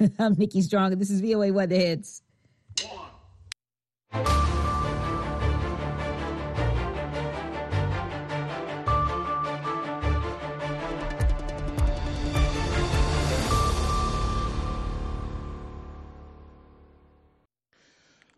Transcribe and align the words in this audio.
I'm 0.18 0.34
Nikki 0.34 0.62
Strong, 0.62 0.92
and 0.92 1.00
this 1.00 1.10
is 1.10 1.20
VOA 1.20 1.52
Weather 1.52 1.76
Hits. 1.76 2.22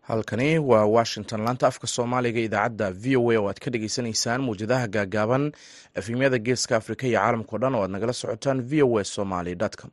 halkani 0.01 0.59
waa 0.59 0.85
washington 0.85 1.41
laanta 1.45 1.67
afka 1.67 1.87
soomaaliga 1.87 2.39
idaacadda 2.47 2.87
v 2.91 3.15
o 3.19 3.31
a 3.31 3.37
oo 3.39 3.47
aad 3.49 3.59
ka 3.63 3.69
dhegeysaneysaan 3.73 4.41
mawjadaha 4.47 4.87
gaagaaban 4.95 5.43
efemyada 5.99 6.37
geeska 6.47 6.73
afrika 6.79 7.03
iyo 7.07 7.19
caalamkao 7.19 7.59
dhan 7.61 7.75
oo 7.77 7.83
aad 7.83 7.91
nagala 7.95 8.13
socotaan 8.21 8.59
v 8.69 8.83
o 8.87 8.97
a 8.99 9.03
somaly 9.15 9.53
com 9.79 9.91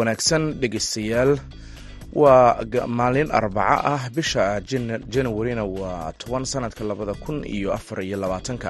wanaagsan 0.00 0.42
dhegeystayaal. 0.60 1.32
Waa 2.20 2.66
maalin 2.98 3.28
arbaco 3.38 3.76
ah 3.92 4.02
bisha 4.16 4.44
januarina 5.14 5.64
waa 5.78 6.12
toban 6.20 6.44
sanadka 6.52 6.82
labada 6.90 7.14
kun 7.24 7.38
iyo 7.56 7.68
afar 7.78 7.98
iyo 8.02 8.16
labaatanka. 8.22 8.68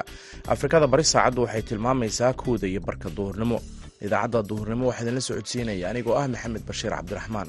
Afrikada 0.53 0.85
bari 0.91 1.03
saacaddu 1.11 1.41
waxay 1.45 1.61
tilmaamaysaa 1.69 2.33
kowda 2.41 2.67
iyo 2.71 2.81
barka 2.87 3.09
duhurnimo. 3.17 3.57
Idaacadda 4.05 4.39
duhurnimo 4.49 4.83
waxaa 4.89 5.03
idinla 5.05 5.21
socodsiinaya 5.27 5.85
anigoo 5.91 6.15
ah 6.21 6.27
maxamed 6.33 6.63
bashiir 6.69 6.91
cabdiraxmaan 6.97 7.47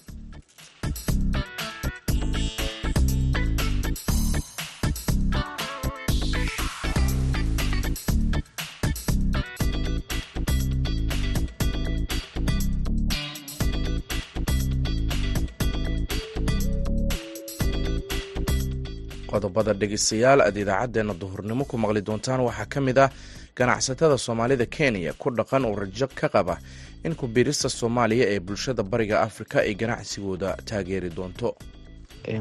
qodobada 19.53 19.75
dhegeystayaal 19.79 20.41
aad 20.41 20.57
idaacaddeena 20.57 21.15
duhurnimo 21.15 21.65
ku 21.65 21.77
maqli 21.77 22.01
doontaan. 22.03 22.41
Waxaa 22.41 22.67
ka 22.67 22.81
mid 22.81 22.99
ah 22.99 23.11
ganacsatada 23.57 24.17
soomaalida 24.19 24.67
kenya 24.67 25.13
ku 25.13 25.31
dhaqan 25.31 25.65
oo 25.65 25.75
rajo 25.77 26.09
ka 26.15 26.29
qaba 26.29 26.57
in 27.05 27.15
kubiirista 27.15 27.69
soomaaliya 27.69 28.27
ee 28.33 28.41
bulshada 28.41 28.83
bariga 28.83 29.21
afrika 29.21 29.61
ay 29.61 29.75
ganacsigooda 29.75 30.57
taageeri 30.65 31.11
doonto. 31.11 31.55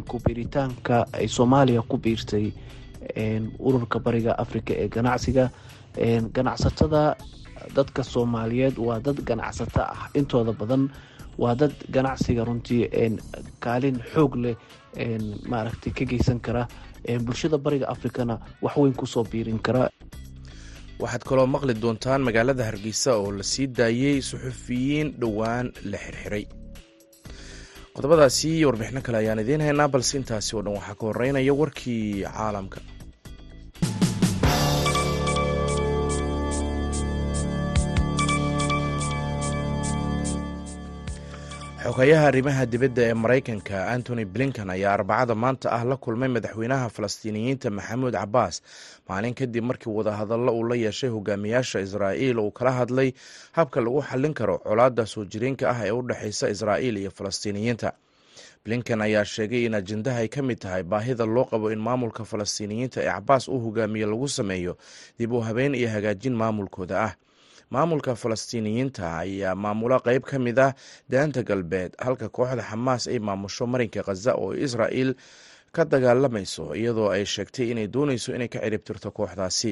Kubiiritaanka 0.07 1.07
ay 1.13 1.27
soomaaliya 1.27 1.81
ku 1.87 1.97
biirtay 1.97 2.51
ururka 3.59 3.99
bariga 3.99 4.37
afrika 4.39 4.73
ee 4.73 4.87
ganacsiga 4.87 5.49
ganacsatada 6.33 7.15
dadka 7.75 8.03
soomaaliyeed 8.03 8.77
waa 8.77 8.99
dad 8.99 9.19
ganacsato 9.23 9.81
ah. 9.81 10.07
Intooda 10.13 10.53
badan 10.53 10.89
waa 11.37 11.55
dad 11.55 11.73
ganacsiga 11.91 12.45
runtii 12.45 12.87
kaalin 13.59 13.99
xoog 14.13 14.35
leh 14.35 14.55
maaragtay 15.49 15.91
ka 15.93 16.05
geysan 16.05 16.39
kara 16.39 16.67
bulshada 17.25 17.57
bariga 17.57 17.87
afrikana 17.93 18.39
wax 18.61 18.75
weyn 18.77 18.93
ku 18.93 19.05
soo 19.05 19.23
biirin 19.23 19.59
kara. 19.59 19.89
Waxaad 21.01 21.23
kaloo 21.29 21.47
maqli 21.47 21.73
doontaan 21.73 22.21
magaalada 22.27 22.63
hargeysa 22.69 23.15
oo 23.17 23.31
la 23.31 23.43
sii 23.43 23.67
daayey 23.67 24.21
suxufiyiin 24.21 25.07
dhowaan 25.21 25.71
la 25.91 25.97
xirxiray. 25.97 26.45
Qodobadaasi 27.95 28.47
iyo 28.57 28.67
warbixino 28.69 29.01
kale 29.01 29.17
ayaan 29.17 29.39
idiin 29.43 29.61
haynaa 29.61 29.87
balse 29.93 30.17
intaasi 30.17 30.55
oo 30.55 30.61
dhan 30.65 30.73
waxaa 30.77 30.95
ka 30.99 31.05
horeynaya 31.09 31.53
warkii 31.53 32.23
caalamka 32.23 32.79
xogayaha 41.91 42.27
arrimaha 42.31 42.65
dibadda 42.71 43.01
ee 43.09 43.13
maraykanka 43.23 43.77
antony 43.93 44.25
blinkan 44.33 44.69
ayaa 44.75 44.93
arbacada 44.97 45.35
maanta 45.43 45.67
ah 45.77 45.83
la 45.89 45.95
kulmay 46.03 46.29
madaxweynaha 46.35 46.87
falastiiniyiinta 46.95 47.67
maxamuud 47.77 48.13
cabaas 48.21 48.55
maalin 49.09 49.33
kadib 49.39 49.63
markii 49.69 49.89
wadahadallo 49.97 50.51
uu 50.59 50.63
la 50.69 50.75
yeeshay 50.83 51.09
hogaamiyaasha 51.15 51.79
israa'iil 51.85 52.39
uu 52.39 52.51
kala 52.57 52.71
hadlay 52.79 53.09
habka 53.57 53.81
lagu 53.81 54.01
xallin 54.09 54.33
karo 54.39 54.55
colaadda 54.67 55.05
soo 55.13 55.23
jireenka 55.31 55.65
ah 55.73 55.79
ee 55.87 55.91
u 55.91 56.01
dhexeysa 56.09 56.45
israa'iil 56.55 56.97
iyo 57.01 57.11
falastiiniyiinta. 57.17 57.89
Blinkan 58.65 59.01
ayaa 59.01 59.25
sheegay 59.25 59.65
in 59.65 59.73
ajendaha 59.73 60.19
ay 60.23 60.27
ka 60.35 60.41
mid 60.47 60.59
tahay 60.63 60.83
baahida 60.83 61.25
loo 61.25 61.45
qabo 61.51 61.71
in 61.73 61.79
maamulka 61.87 62.23
falastiiniyiinta 62.31 62.97
ee 63.03 63.09
cabaas 63.11 63.47
uu 63.53 63.59
hogaamiye 63.65 64.05
lagu 64.05 64.27
sameeyo 64.37 64.73
dib 65.19 65.31
u 65.33 65.39
habeyn 65.47 65.75
iyo 65.75 65.89
hagaajin 65.95 66.35
maamulkooda 66.41 66.97
ah 67.07 67.13
maamulka 67.73 68.11
falastiiniyiinta 68.21 69.03
ayaa 69.23 69.55
maamulo 69.63 69.97
qeyb 70.07 70.23
ka 70.29 70.37
mid 70.45 70.57
ah 70.67 70.71
daanta 71.11 71.41
galbeed 71.49 71.91
halka 72.05 72.27
kooxda 72.37 72.63
xamaas 72.69 73.03
ay 73.11 73.19
maamusho 73.27 73.63
marinka 73.71 74.01
khaza 74.07 74.31
oo 74.43 74.51
israa'il 74.65 75.11
ka 75.75 75.81
dagaalamayso 75.91 76.63
iyadoo 76.79 77.09
ay 77.15 77.23
sheegtay 77.33 77.67
inay 77.71 77.87
dooneyso 77.93 78.29
inay 78.35 78.47
ka 78.53 78.59
ciribtirto 78.63 79.09
kooxdaasi. 79.17 79.71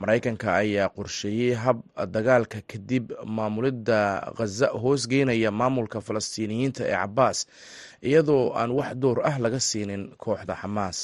Maraykanka 0.00 0.48
ayaa 0.62 0.88
qorsheeyey 0.96 1.52
hab 1.62 1.78
dagaalka 2.14 2.58
kadib 2.70 3.06
maamulidda 3.36 3.98
khaza 4.38 4.66
hoosgeynaya 4.82 5.50
maamulka 5.60 5.98
falastiiniyiinta 6.06 6.82
ee 6.86 6.94
cabaas 7.02 7.38
iyadoo 8.08 8.44
aan 8.60 8.70
wax 8.78 8.90
door 9.02 9.18
ah 9.30 9.36
laga 9.44 9.60
siinin 9.68 10.02
kooxda 10.24 10.54
xamaas 10.62 10.98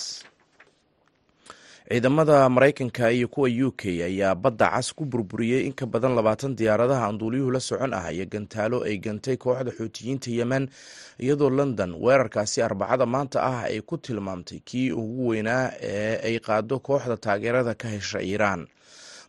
ciidamada 1.90 2.48
maraykanka 2.48 3.10
iyo 3.12 3.28
kuwa 3.28 3.48
u 3.66 3.72
k 3.72 3.82
ayaa 4.04 4.34
badda 4.34 4.70
cas 4.70 4.94
ku 4.94 5.04
burburiyey 5.04 5.66
in 5.66 5.72
ka 5.72 5.86
badan 5.86 6.14
labaatan 6.14 6.54
diyaaradaha 6.56 7.06
anduuliyuhu 7.10 7.50
la 7.50 7.60
socon 7.60 7.94
ah 7.94 8.12
iyo 8.14 8.26
gantaalo 8.30 8.84
ay 8.86 8.98
gantay 9.02 9.36
kooxda 9.36 9.70
xuutiyiinta 9.74 10.30
yemen 10.30 10.70
iyadoo 11.18 11.50
london 11.50 11.94
weerarkaasi 11.98 12.62
arbacada 12.62 13.06
maanta 13.06 13.42
ah 13.42 13.66
ay 13.66 13.80
ku 13.82 13.98
tilmaamtay 13.98 14.62
kii 14.62 14.92
ugu 14.94 15.28
weynaa 15.34 15.72
ee 15.82 16.14
ay 16.30 16.38
qaado 16.38 16.78
kooxda 16.78 17.16
taageerada 17.16 17.74
ka 17.74 17.88
hesha 17.88 18.22
iiraan. 18.22 18.66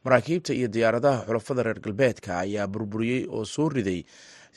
Maraakiibta 0.05 0.53
iyo 0.53 0.67
diyaaradaha 0.67 1.25
xulafada 1.25 1.63
reer 1.63 1.79
galbeedka 1.81 2.39
ayaa 2.45 2.67
burburiyey 2.67 3.25
oo 3.29 3.45
soo 3.45 3.69
riday 3.69 4.05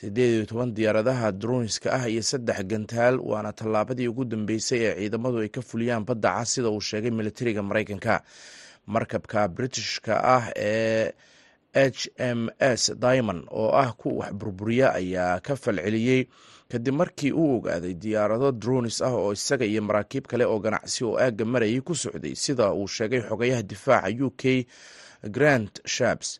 sideed 0.01 0.31
iyo 0.35 0.45
toban 0.45 0.73
diyaaradaha 0.75 1.31
droniska 1.31 1.93
ah 1.97 2.05
iyo 2.09 2.21
saddex 2.23 2.59
gantaal 2.71 3.19
waana 3.19 3.51
tallaabadii 3.53 4.07
ugu 4.07 4.25
dambeysay 4.25 4.79
ee 4.87 4.95
ciidamadu 4.99 5.37
ay 5.43 5.49
ka 5.49 5.61
fuliyaan 5.61 6.05
badda 6.05 6.31
cas 6.37 6.53
sida 6.53 6.69
uu 6.69 6.81
sheegay 6.81 7.11
militariga 7.11 7.61
maraykanka. 7.63 8.21
Markabka 8.87 9.47
britishka 9.47 10.13
ah 10.23 10.45
ee 10.55 11.11
h 11.73 12.07
m 12.19 12.49
s 12.59 12.91
diamond 12.95 13.47
oo 13.51 13.71
ah 13.73 13.91
ku 13.97 14.17
wax 14.19 14.31
burburiya 14.33 14.93
ayaa 14.93 15.39
ka 15.39 15.55
falceliyey 15.55 16.27
kadib 16.71 16.93
markii 16.93 17.31
uu 17.31 17.57
ogaaday 17.57 17.93
diyaarado 17.93 18.51
dronis 18.51 19.01
ah 19.01 19.13
oo 19.15 19.33
isaga 19.33 19.65
iyo 19.65 19.81
maraakiib 19.81 20.25
kale 20.27 20.45
oo 20.45 20.59
ganacsi 20.59 21.03
oo 21.03 21.17
aagga 21.17 21.45
marayay 21.45 21.81
ku 21.81 21.95
socday 21.95 22.35
sida 22.35 22.71
uu 22.73 22.87
sheegay 22.87 23.21
xogayaha 23.29 23.63
difaaca 23.63 24.23
u 24.25 24.29
k 24.37 24.67
grant 25.35 25.81
shabs 25.85 26.39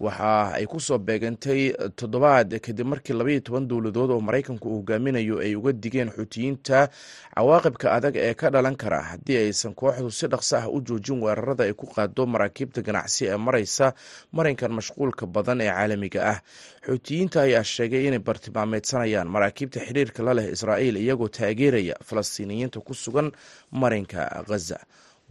waxa 0.00 0.52
ay 0.60 0.66
ku 0.68 0.76
soo 0.80 0.98
beegantay 0.98 1.72
toddobaad 1.96 2.50
kadib 2.60 2.86
markii 2.92 3.16
labaiyo 3.16 3.40
toban 3.40 3.64
dowladood 3.68 4.10
oo 4.12 4.20
maraykanku 4.20 4.68
uu 4.68 4.76
hogaaminayo 4.84 5.38
ay 5.40 5.56
uga 5.56 5.72
digeen 5.72 6.10
xuutiyiinta 6.16 6.88
cawaaqibka 7.34 7.86
adag 7.96 8.16
ee 8.16 8.34
ka 8.34 8.50
dhalan 8.50 8.76
kara. 8.76 9.00
Haddii 9.10 9.36
aysan 9.48 9.72
kooxdu 9.74 10.10
si 10.18 10.26
dhaqso 10.28 10.56
ah 10.60 10.68
u 10.68 10.80
joojin 10.84 11.22
weerarada 11.24 11.64
ay 11.64 11.72
ku 11.72 11.86
qaado 11.88 12.26
maraakiibta 12.26 12.82
ganacsi 12.84 13.24
ee 13.32 13.36
maraysa 13.36 13.94
marinkan 14.36 14.72
mashquulka 14.76 15.24
badan 15.26 15.60
ee 15.64 15.70
caalamiga 15.72 16.20
ah. 16.32 16.38
Xuutiyiinta 16.86 17.38
ayaa 17.48 17.64
sheegay 17.64 18.04
inay 18.08 18.18
bartilmaameedsanayaan 18.20 19.28
maraakiibta 19.34 19.80
xiriirka 19.86 20.20
la 20.26 20.32
leh 20.36 20.46
israa'iil 20.52 20.96
iyagoo 21.00 21.28
taageeraya 21.28 21.96
falastiiniyiinta 22.08 22.80
ku 22.84 22.92
sugan 22.94 23.32
marinka 23.72 24.28
khaza 24.48 24.78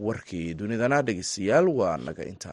warkii 0.00 0.54
dunidana 0.58 1.02
dhegeystayaal 1.06 1.68
waa 1.78 1.96
naga 1.96 2.24
inta 2.32 2.52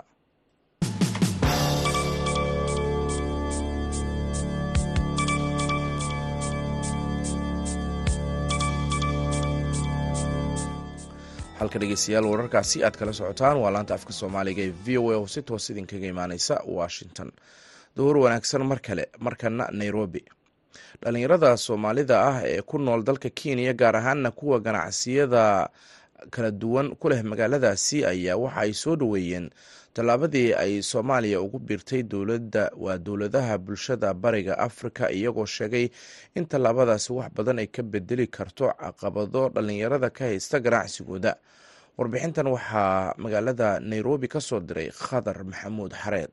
halka 11.63 11.79
dhegeystayaal 11.81 12.25
wararkaasi 12.31 12.83
aad 12.83 12.95
kala 12.99 13.13
socotaan. 13.13 13.57
Waa 13.63 13.71
laanta 13.75 13.93
afka 13.97 14.13
soomaaliga 14.19 14.61
ee 14.67 14.73
v 14.85 14.97
o 14.97 15.11
a 15.11 15.17
oo 15.19 15.27
si 15.33 15.41
toos 15.41 15.69
idinkaga 15.69 16.07
imaaneysa 16.13 16.55
washington. 16.77 17.31
Duhur 17.95 18.17
wanaagsan 18.23 18.63
mar 18.71 18.79
kale 18.87 19.05
markana 19.19 19.67
nairobi. 19.71 20.21
Dhalinyarada 21.01 21.57
soomaalida 21.57 22.17
ah 22.29 22.37
ee 22.51 22.61
ku 22.61 22.77
nool 22.77 23.03
dalka 23.03 23.29
kenya 23.29 23.73
gaar 23.73 23.95
ahaana 23.95 24.31
kuwa 24.31 24.59
ganacsiyada 24.59 25.69
kala 26.33 26.51
duwan 26.51 26.95
ku 26.95 27.09
leh 27.09 27.21
magaaladaasi 27.23 28.05
ayaa 28.05 28.37
waxa 28.43 28.59
ay 28.63 28.71
soo 28.73 28.95
dhoweeyeen 28.95 29.49
tallaabadii 29.93 30.53
ay 30.53 30.81
soomaaliya 30.81 31.41
ugu 31.41 31.59
biirtay 31.59 32.03
dowladda 32.03 32.71
waa 32.77 32.97
dowladaha 32.97 33.57
bulshada 33.57 34.13
bariga 34.13 34.57
afrika 34.59 35.11
iyagoo 35.11 35.45
sheegay 35.45 35.89
in 36.35 36.45
tallaabadaasi 36.45 37.13
wax 37.13 37.29
badan 37.35 37.59
ay 37.59 37.67
ka 37.67 37.83
bedeli 37.83 38.27
karto 38.27 38.73
caqabado 38.79 39.49
dhallinyarada 39.49 40.09
ka 40.09 40.25
haysta 40.25 40.59
ganacsigooda. 40.59 41.35
Warbixintan 41.97 42.47
waxaa 42.47 43.13
magaalada 43.17 43.79
nairobi 43.79 44.27
ka 44.27 44.41
soo 44.41 44.59
diray 44.59 44.89
khadar 44.89 45.43
maxamuud 45.45 45.93
xareed. 45.93 46.29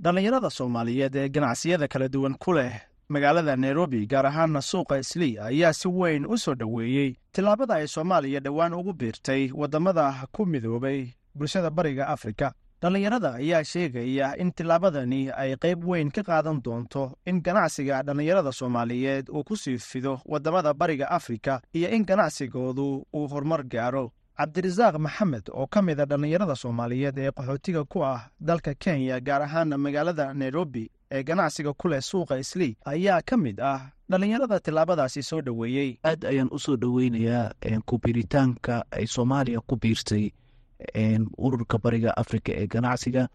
Dhallinyarada 0.00 0.50
soomaaliyeed 0.50 1.14
ee 1.16 1.28
ganacsiyada 1.28 1.88
kala 1.88 2.08
duwan 2.08 2.34
ku 2.38 2.52
leh 2.52 2.72
magaalada 3.08 3.56
nairobi 3.56 4.06
gaar 4.06 4.26
ahaana 4.26 4.62
suuqa 4.62 4.98
islii 4.98 5.38
ayaa 5.38 5.72
si 5.72 5.88
weyn 5.88 6.26
u 6.26 6.38
soo 6.38 6.54
dhoweeyey 6.54 7.16
tillaabada 7.32 7.74
ay 7.74 7.86
soomaaliya 7.88 8.40
dhowaan 8.40 8.74
ugu 8.74 8.92
biirtay 8.92 9.50
waddamada 9.54 10.14
ku 10.32 10.46
midoobay 10.46 11.10
bulshada 11.34 11.70
bariga 11.70 12.06
afrika 12.08 12.52
dhallinyarada 12.82 13.34
ayaa 13.34 13.64
sheegaya 13.64 14.36
in 14.38 14.52
tillaabadani 14.52 15.30
ay 15.30 15.56
qayb 15.56 15.84
weyn 15.84 16.10
ka 16.10 16.22
qaadan 16.22 16.62
doonto 16.64 17.02
in 17.26 17.42
ganacsiga 17.42 18.02
dhallinyarada 18.02 18.52
soomaaliyeed 18.52 19.28
uu 19.28 19.44
ku 19.44 19.56
sii 19.56 19.78
fido 19.78 20.20
waddamada 20.24 20.74
bariga 20.74 21.10
afrika 21.10 21.60
iyo 21.74 21.88
in 21.90 22.04
ganacsigoodu 22.04 23.06
uu 23.14 23.26
horumar 23.28 23.62
gaaro. 23.64 24.12
Cabdirasaaq 24.40 24.96
maxamed 24.98 25.50
oo 25.52 25.66
ka 25.66 25.82
mid 25.82 26.00
a 26.00 26.06
dhallinyarada 26.06 26.56
soomaaliyeed 26.56 27.18
ee 27.18 27.30
qaxootiga 27.30 27.84
ku 27.84 28.04
ah 28.04 28.30
dalka 28.40 28.74
kenya 28.74 29.20
gaar 29.20 29.42
ahaana 29.42 29.76
magaalada 29.78 30.32
nairobi 30.34 30.90
ee 31.12 31.22
ganacsiga 31.22 31.72
ku 31.76 31.88
leh 31.88 32.00
suuqa 32.00 32.38
islii 32.38 32.76
ayaa 32.84 33.20
ka 33.22 33.36
mid 33.36 33.60
ah 33.60 33.92
dhallinyarada 34.10 34.60
tillaabadaasi 34.60 35.22
soo 35.22 35.40
dhoweeyey. 35.42 35.98
Aad 36.04 36.24
ayaan 36.24 36.48
u 36.50 36.58
soo 36.58 36.76
dhoweynayaa 36.76 37.52
ku-biiritaanka 37.86 38.84
ay 38.90 39.06
soomaaliya 39.06 39.60
ku 39.60 39.76
biirtay 39.76 40.32
ururka 41.38 41.78
bariga 41.78 42.10
afrika 42.16 42.52
ee 42.52 42.66
ganacsiga 42.66 43.28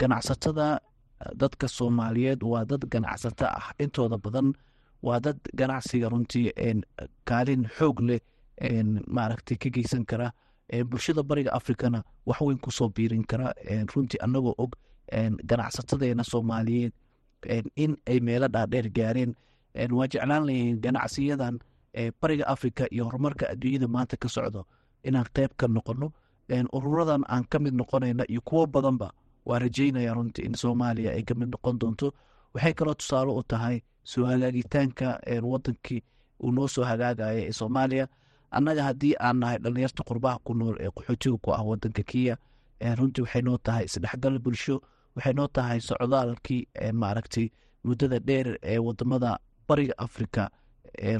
ganacsatada 0.00 0.80
dadka 1.34 1.68
soomaaliyeed 1.68 2.42
waa 2.42 2.64
dad 2.64 2.84
ganacsato 2.90 3.44
ah. 3.46 3.72
Intooda 3.78 4.18
badan 4.18 4.52
waa 5.02 5.20
dad 5.20 5.38
ganacsiga 5.54 6.08
runtii 6.08 6.52
kaalin 7.24 7.64
xoog 7.78 8.00
leh 8.00 8.20
maaragtay 9.06 9.56
ka 9.56 9.68
geysan 9.70 10.04
kara. 10.04 10.32
Bulshada 10.90 11.22
bariga 11.22 11.50
afrikana 11.52 12.02
wax 12.26 12.40
weyn 12.40 12.58
ku 12.58 12.70
soo 12.70 12.88
biirin 12.88 13.24
kara. 13.26 13.52
Runtii 13.94 14.18
anagoo 14.20 14.54
og 14.58 14.72
ganacsatadeena 15.46 16.24
soomaaliyeed 16.24 16.92
in 17.76 17.96
ay 18.06 18.20
meelo 18.20 18.48
dhaadheer 18.48 18.88
gaareen. 18.90 19.34
Waa 19.90 20.06
jeclaan 20.08 20.46
layihiin 20.46 20.80
ganacsiyadan 20.80 21.58
bariga 22.20 22.44
afrika 22.46 22.86
iyo 22.90 23.04
horumarka 23.04 23.46
adduunyada 23.52 23.88
maanta 23.88 24.16
ka 24.16 24.28
socdo. 24.28 24.66
Inaan 25.04 25.26
qeyb 25.34 25.50
ka 25.56 25.66
noqono 25.68 26.12
ururadan 26.50 27.24
aan 27.28 27.44
ka 27.44 27.58
mid 27.58 27.74
noqonayna 27.74 28.24
iyo 28.28 28.40
kuwo 28.40 28.66
badanba 28.66 29.12
waa 29.46 29.58
rajeynaya 29.58 30.14
runtii 30.14 30.42
in 30.44 30.54
soomaaliya 30.54 31.12
ay 31.12 31.22
ka 31.22 31.34
mid 31.34 31.48
noqon 31.48 31.78
doonto. 31.78 32.12
Waxay 32.54 32.74
kaloo 32.74 32.94
tusaale 32.94 33.30
u 33.32 33.42
tahay 33.42 33.80
soo 34.04 34.24
hagaagitaanka 34.26 35.20
wadankii 35.42 36.02
uu 36.42 36.52
noo 36.52 36.68
soo 36.68 36.84
hagaagaya 36.84 37.46
ee 37.48 37.52
soomaaliya. 37.52 38.08
Annaga 38.50 38.82
haddii 38.82 39.14
aan 39.20 39.36
nahay 39.38 39.58
dhallinyarta 39.58 40.02
qurbaha 40.04 40.38
ku 40.44 40.54
nool 40.54 40.76
ee 40.80 40.90
qaxootiga 40.90 41.36
ku 41.42 41.50
ah 41.52 41.62
wadanka 41.62 42.02
kenya 42.02 42.36
runtii 42.98 43.22
waxay 43.22 43.42
noo 43.42 43.58
tahay 43.58 43.84
isdhexgal 43.84 44.38
bulsho 44.38 44.80
waxay 45.16 45.32
noo 45.34 45.46
tahay 45.48 45.80
socdaalkii 45.80 46.66
maaragtay 46.92 47.50
muddada 47.84 48.18
dheer 48.18 48.58
ee 48.62 48.78
waddamada 48.78 49.38
bariga 49.68 49.94
afrika 49.98 50.50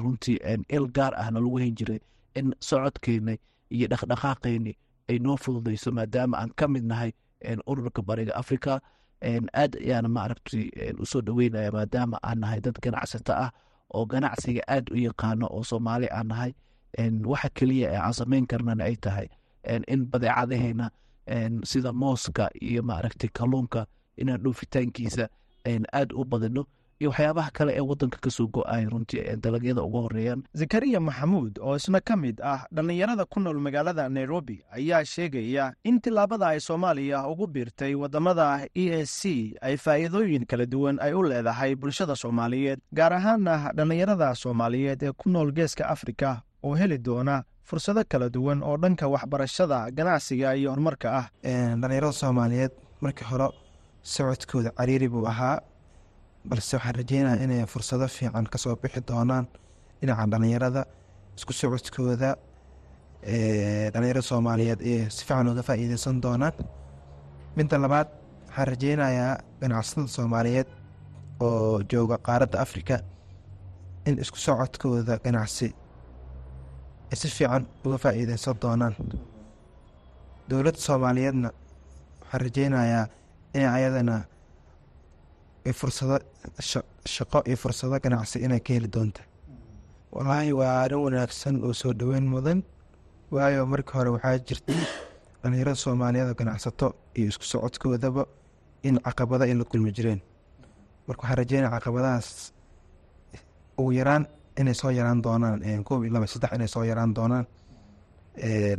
runtii 0.02 0.38
il 0.68 0.86
gaar 0.92 1.14
ahna 1.14 1.40
lagu 1.40 1.58
hen 1.58 1.74
jiray 1.74 2.00
in 2.34 2.54
socodkeena 2.60 3.36
iyo 3.70 3.86
dhaqdhaqaaqeeni 3.88 4.76
ay 5.08 5.18
noo 5.18 5.36
fududayso 5.36 5.90
maadaama 5.92 6.36
aan 6.38 6.50
ka 6.58 6.66
mid 6.68 6.84
nahay 6.84 7.12
ururka 7.66 8.02
bariga 8.02 8.34
afrika. 8.36 8.80
Aad 9.54 9.72
ayaana 9.80 10.08
maaragtay 10.08 10.70
u 10.98 11.06
soo 11.06 11.20
dhaweynaya 11.26 11.70
maadaama 11.72 12.18
aan 12.22 12.38
nahay 12.40 12.60
dad 12.60 12.76
ganacsato 12.84 13.32
ah 13.32 13.50
oo 13.94 14.04
ganacsiga 14.06 14.62
aad 14.68 14.90
u 14.90 14.96
yaqaano 14.96 15.46
oo 15.50 15.62
soomaali 15.64 16.08
aan 16.10 16.28
nahay. 16.28 16.52
Waxa 17.24 17.48
keliya 17.56 17.88
ee 17.94 18.00
aan 18.00 18.12
samayn 18.14 18.46
karnana 18.46 18.84
ay 18.84 18.96
tahay. 18.96 19.28
In 19.88 20.06
badeecadaheena 20.10 20.90
sida 21.64 21.92
mooska 21.92 22.50
iyo 22.62 22.82
maaragtay 22.82 23.30
kalluunka 23.38 23.86
inaan 24.16 24.40
dhoofitaankiisa 24.42 25.28
aad 25.92 26.12
u 26.14 26.24
badino 26.24 26.62
iyo 27.00 27.10
waxyaabaha 27.10 27.50
kale 27.56 27.72
ee 27.76 27.80
wadanka 27.90 28.18
ka 28.24 28.30
soo 28.30 28.46
go'ay 28.46 28.84
runtii 28.92 29.36
dalagyada 29.44 29.82
uga 29.82 29.98
horeeyaan 30.06 30.42
zakariya 30.54 31.00
maxamuud 31.00 31.58
oo 31.60 31.76
isna 31.76 32.00
ka 32.00 32.16
mid 32.16 32.40
ah 32.42 32.64
dhallinyarada 32.72 33.24
ku 33.24 33.40
nool 33.40 33.58
magaalada 33.66 34.08
nairobi 34.08 34.64
ayaa 34.72 35.04
sheegaya 35.04 35.72
in 35.84 36.00
tillaabada 36.00 36.46
ay 36.48 36.60
soomaaliya 36.60 37.28
ugu 37.28 37.46
biirtay 37.46 37.94
waddamada 37.94 38.68
e 38.74 38.84
s 39.04 39.10
c 39.20 39.54
ay 39.60 39.76
faa'iidooyin 39.76 40.46
kala 40.46 40.66
duwan 40.66 40.96
ay 41.00 41.12
u 41.12 41.22
leedahay 41.22 41.74
bulshada 41.76 42.16
soomaaliyeed 42.16 42.80
gaar 42.92 43.12
ahaana 43.12 43.72
dhallinyarada 43.76 44.34
soomaaliyeed 44.34 45.02
ee 45.02 45.12
ku 45.12 45.28
nool 45.28 45.52
geeska 45.52 45.84
afrika 45.88 46.42
oo 46.62 46.74
heli 46.74 46.98
doona 46.98 47.42
fursado 47.68 48.02
kala 48.08 48.28
duwan 48.30 48.62
oo 48.62 48.76
dhanka 48.82 49.08
waxbarashada 49.08 49.90
ganacsiga 49.90 50.54
iyo 50.56 50.70
horumarka 50.70 51.08
ah. 51.20 51.26
Dhallinyarada 51.80 52.12
soomaaliyeed 52.12 52.72
markii 53.00 53.24
hore 53.30 53.48
socodkooda 54.02 54.70
cariiri 54.78 55.08
buu 55.08 55.26
ahaa 55.28 55.60
balse 56.48 56.72
waxaan 56.76 56.94
rajeynaya 57.00 57.42
inay 57.44 57.66
fursado 57.72 58.06
fiican 58.16 58.46
ka 58.52 58.58
soo 58.58 58.74
bixi 58.82 59.00
doonaan 59.08 59.46
dhinaca 60.00 60.24
dhallinyarada 60.32 60.82
isku 61.38 61.52
socodkooda 61.60 62.30
dhallinyarada 63.92 64.22
soomaaliyeed 64.30 64.80
ee 64.90 65.08
si 65.16 65.22
fiican 65.28 65.48
uga 65.52 65.62
faa'iideysan 65.68 66.16
doonaan. 66.24 66.54
Midda 67.56 67.76
labaad 67.84 68.08
waxaan 68.48 68.66
rajeynayaa 68.72 69.32
ganacsatada 69.60 70.08
soomaaliyeed 70.16 70.68
oo 71.46 71.82
jooga 71.92 72.16
qaaradda 72.26 72.58
afrika 72.64 72.96
in 74.08 74.14
isku 74.22 74.38
socodkooda 74.46 75.14
ganacsi 75.24 75.68
ay 77.12 77.16
si 77.20 77.28
fiican 77.36 77.62
uga 77.86 77.98
faa'iideysan 78.04 78.56
doonaan. 78.62 78.94
Dowladda 80.48 80.80
soomaaliyeedna 80.86 81.48
waxaan 82.22 82.40
rajeynayaa 82.46 83.04
inay 83.54 83.68
ayadana 83.78 84.16
fursado 85.72 86.16
shaqo 87.14 87.38
iyo 87.48 87.56
fursado 87.56 87.98
ganacsi 88.04 88.38
inay 88.44 88.60
ka 88.60 88.72
heli 88.74 88.88
doonta 88.94 89.22
wallaahi 90.12 90.52
waa 90.52 90.82
arrin 90.84 91.00
wanaagsan 91.06 91.54
oo 91.64 91.72
soo 91.72 91.92
dhoweyn 91.92 92.26
mudan 92.34 92.62
waayo 93.30 93.66
markii 93.66 93.94
hore 93.98 94.10
waxaa 94.16 94.38
jirta 94.48 94.72
dhallinyarada 95.42 95.74
soomaaliyeed 95.84 96.28
oo 96.28 96.34
ganacsato 96.40 96.86
iyo 97.18 97.28
isku 97.28 97.44
socodkoodaba 97.44 98.22
in 98.82 98.96
caqabado 99.06 99.44
ay 99.44 99.54
la 99.54 99.64
kulmi 99.64 99.90
jireen. 99.96 100.20
Marka 101.06 101.22
waxaan 101.22 101.38
rajeynaya 101.38 101.70
caqabadahaas 101.74 102.28
ugu 103.78 103.92
yaraan 103.98 104.24
inay 104.60 104.74
soo 104.74 104.90
yaraan 104.90 105.22
doonaan 105.22 105.84
koob 105.84 106.04
iyo 106.04 106.12
laba 106.14 106.26
saddex 106.26 106.52
inay 106.56 106.68
soo 106.68 106.84
yaraan 106.90 107.14
doonaan 107.16 107.46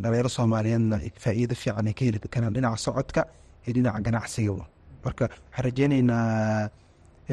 dhalinyaro 0.02 0.30
soomaaliyeedna 0.30 0.98
faa'iido 1.24 1.56
fiican 1.62 1.88
ay 1.88 1.94
ka 1.94 2.04
heli 2.06 2.20
karaan 2.34 2.54
dhinaca 2.56 2.78
socodka 2.86 3.22
iyo 3.66 3.74
dhinaca 3.76 4.00
ganacsigaba 4.06 4.66
marka 5.08 5.24
waxaan 5.26 5.64
rajeyneynaa 5.66 6.70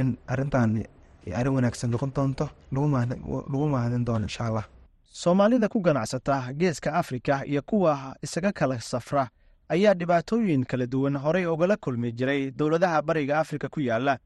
in 0.00 0.08
arrintan 0.32 0.70
arrin 1.38 1.54
wanaagsan 1.56 1.90
noqon 1.94 2.10
doonto 2.16 2.46
lagu 2.72 3.66
mahadin 3.74 4.04
doono 4.08 4.24
insha 4.28 4.44
allah 4.48 4.64
soomaalida 5.22 5.68
ku 5.68 5.78
ganacsata 5.86 6.52
geeska 6.60 6.90
afrika 7.00 7.34
iyo 7.46 7.62
kuwa 7.62 8.16
isaga 8.22 8.52
kala 8.52 8.80
safra 8.80 9.24
ayaa 9.74 9.94
dhibaatooyin 10.00 10.64
kala 10.70 10.86
duwan 10.86 11.16
horey 11.24 11.46
ugala 11.46 11.76
kulmi 11.76 12.12
jiray 12.18 12.50
dowladaha 12.58 13.02
bariga 13.02 13.38
afrika 13.42 13.68
ku 13.68 13.80
yaalla 13.80 14.18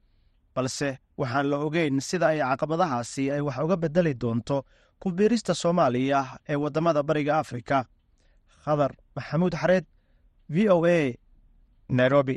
balse 0.54 0.98
waxaan 1.20 1.46
la 1.50 1.56
ogeyn 1.66 2.00
sida 2.00 2.26
ay 2.32 2.38
caqabadahaasi 2.40 3.30
ay 3.34 3.40
wax 3.46 3.58
uga 3.64 3.76
bedeli 3.76 4.14
doonto 4.22 4.64
ku 5.00 5.10
biirista 5.16 5.54
soomaaliya 5.54 6.20
ee 6.48 6.56
waddamada 6.56 7.02
bariga 7.02 7.38
afrika. 7.38 7.84
Khadar 8.64 8.92
maxamuud 9.16 9.54
xareed 9.60 9.84
v 10.54 10.56
o 10.74 10.86
a 10.86 11.14
nairobi 11.88 12.36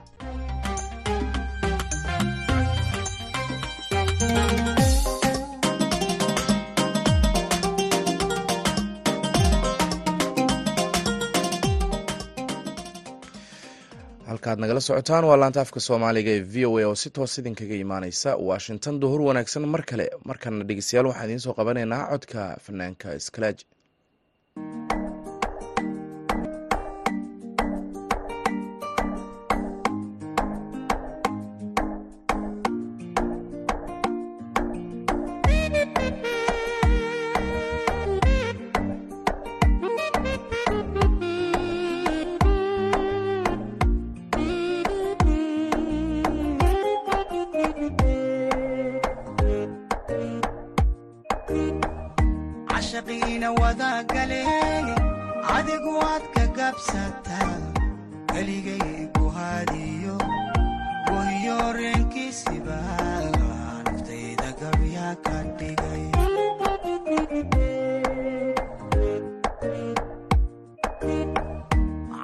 halkaad 14.41 14.59
nagala 14.59 14.79
socotaan 14.81 15.25
waa 15.29 15.37
laanta 15.41 15.61
afka 15.61 15.79
soomaaliga 15.79 16.31
ee 16.31 16.41
v 16.53 16.65
o 16.65 16.77
a 16.81 16.85
oo 16.89 16.95
si 16.95 17.09
toos 17.09 17.37
idinkaga 17.37 17.75
imaaneysa 17.75 18.29
washington. 18.49 18.99
Duhur 19.01 19.21
wanaagsan 19.21 19.65
mar 19.73 19.83
kale 19.89 20.09
markana 20.25 20.63
dhegeystayaal 20.69 21.07
waxaan 21.09 21.25
idiin 21.29 21.39
soo 21.45 21.53
qabanaynaa 21.59 22.09
codka 22.11 22.41
fanaanka 22.65 23.19
skalaj 23.19 23.57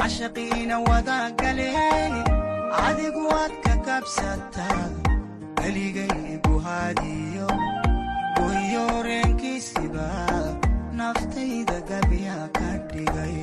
cashaqiina 0.08 0.76
wadagale 0.88 1.68
adigu 2.86 3.22
waad 3.32 3.54
ka 3.66 3.74
gabsataa 3.88 4.86
keligay 5.60 6.16
ku 6.46 6.54
hadiyo 6.68 7.48
gohiyo 8.38 8.86
reenkiisiba 9.08 10.08
naftayda 11.00 11.78
gabya 11.90 12.38
ka 12.58 12.70
dhigay 12.92 13.36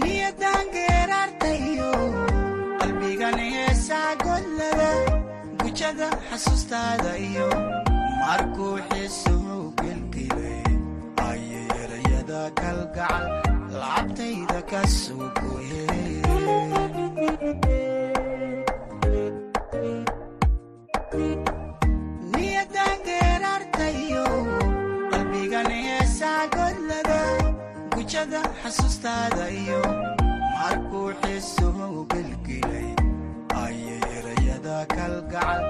niyadan 0.00 0.64
geeraartayo 0.74 1.90
qalbigan 2.80 3.38
heesaa 3.54 4.10
gollada 4.24 4.90
gujada 5.62 6.08
xasuustaada 6.28 7.12
iyo 7.28 7.48
markuu 8.20 8.74
kalgacal 13.06 13.24
lacabtayda 13.80 14.60
ka 14.70 14.80
soo 14.98 15.26
goyeen 15.38 16.24
niyadan 22.32 22.96
geeraartayo 23.06 24.24
qalbigan 25.12 25.68
heesaa 25.86 26.42
gollada 26.56 27.20
gujada 27.94 28.42
xasuustaada 28.62 29.44
iyo 29.60 29.80
markuu 30.54 31.08
xiisuhu 31.22 31.88
gelgelay 32.12 32.88
ayay 33.62 34.02
erayada 34.18 34.76
kalgacal 34.96 35.62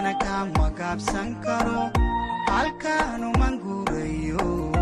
haddana 0.00 0.16
kama 0.24 0.66
gaabsan 0.78 1.36
karo 1.44 1.92
halkaanuman 2.48 3.60
guurayo 3.60 4.72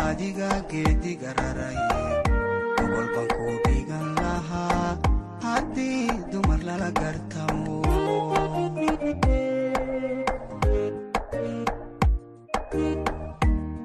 adiga 0.00 0.48
geediga 0.70 1.34
raraye. 1.36 2.00
Gobol 2.80 3.06
baan 3.14 3.28
ku 3.36 3.48
dhigan 3.68 4.08
lahaa 4.16 4.96
haddii 5.44 6.08
dumar 6.32 6.60
lala 6.68 6.88
gartamo. 7.00 7.76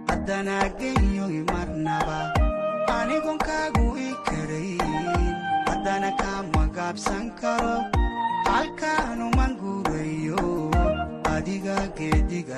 Haddana 0.08 0.58
genyoy 0.80 1.38
marnaba 1.52 2.20
anigon 2.98 3.38
i 4.08 4.10
karay 4.28 4.72
haddana 5.68 6.12
kama 6.22 6.64
gaabsan 6.78 7.26
karo 7.42 7.76
adiga 11.78 12.58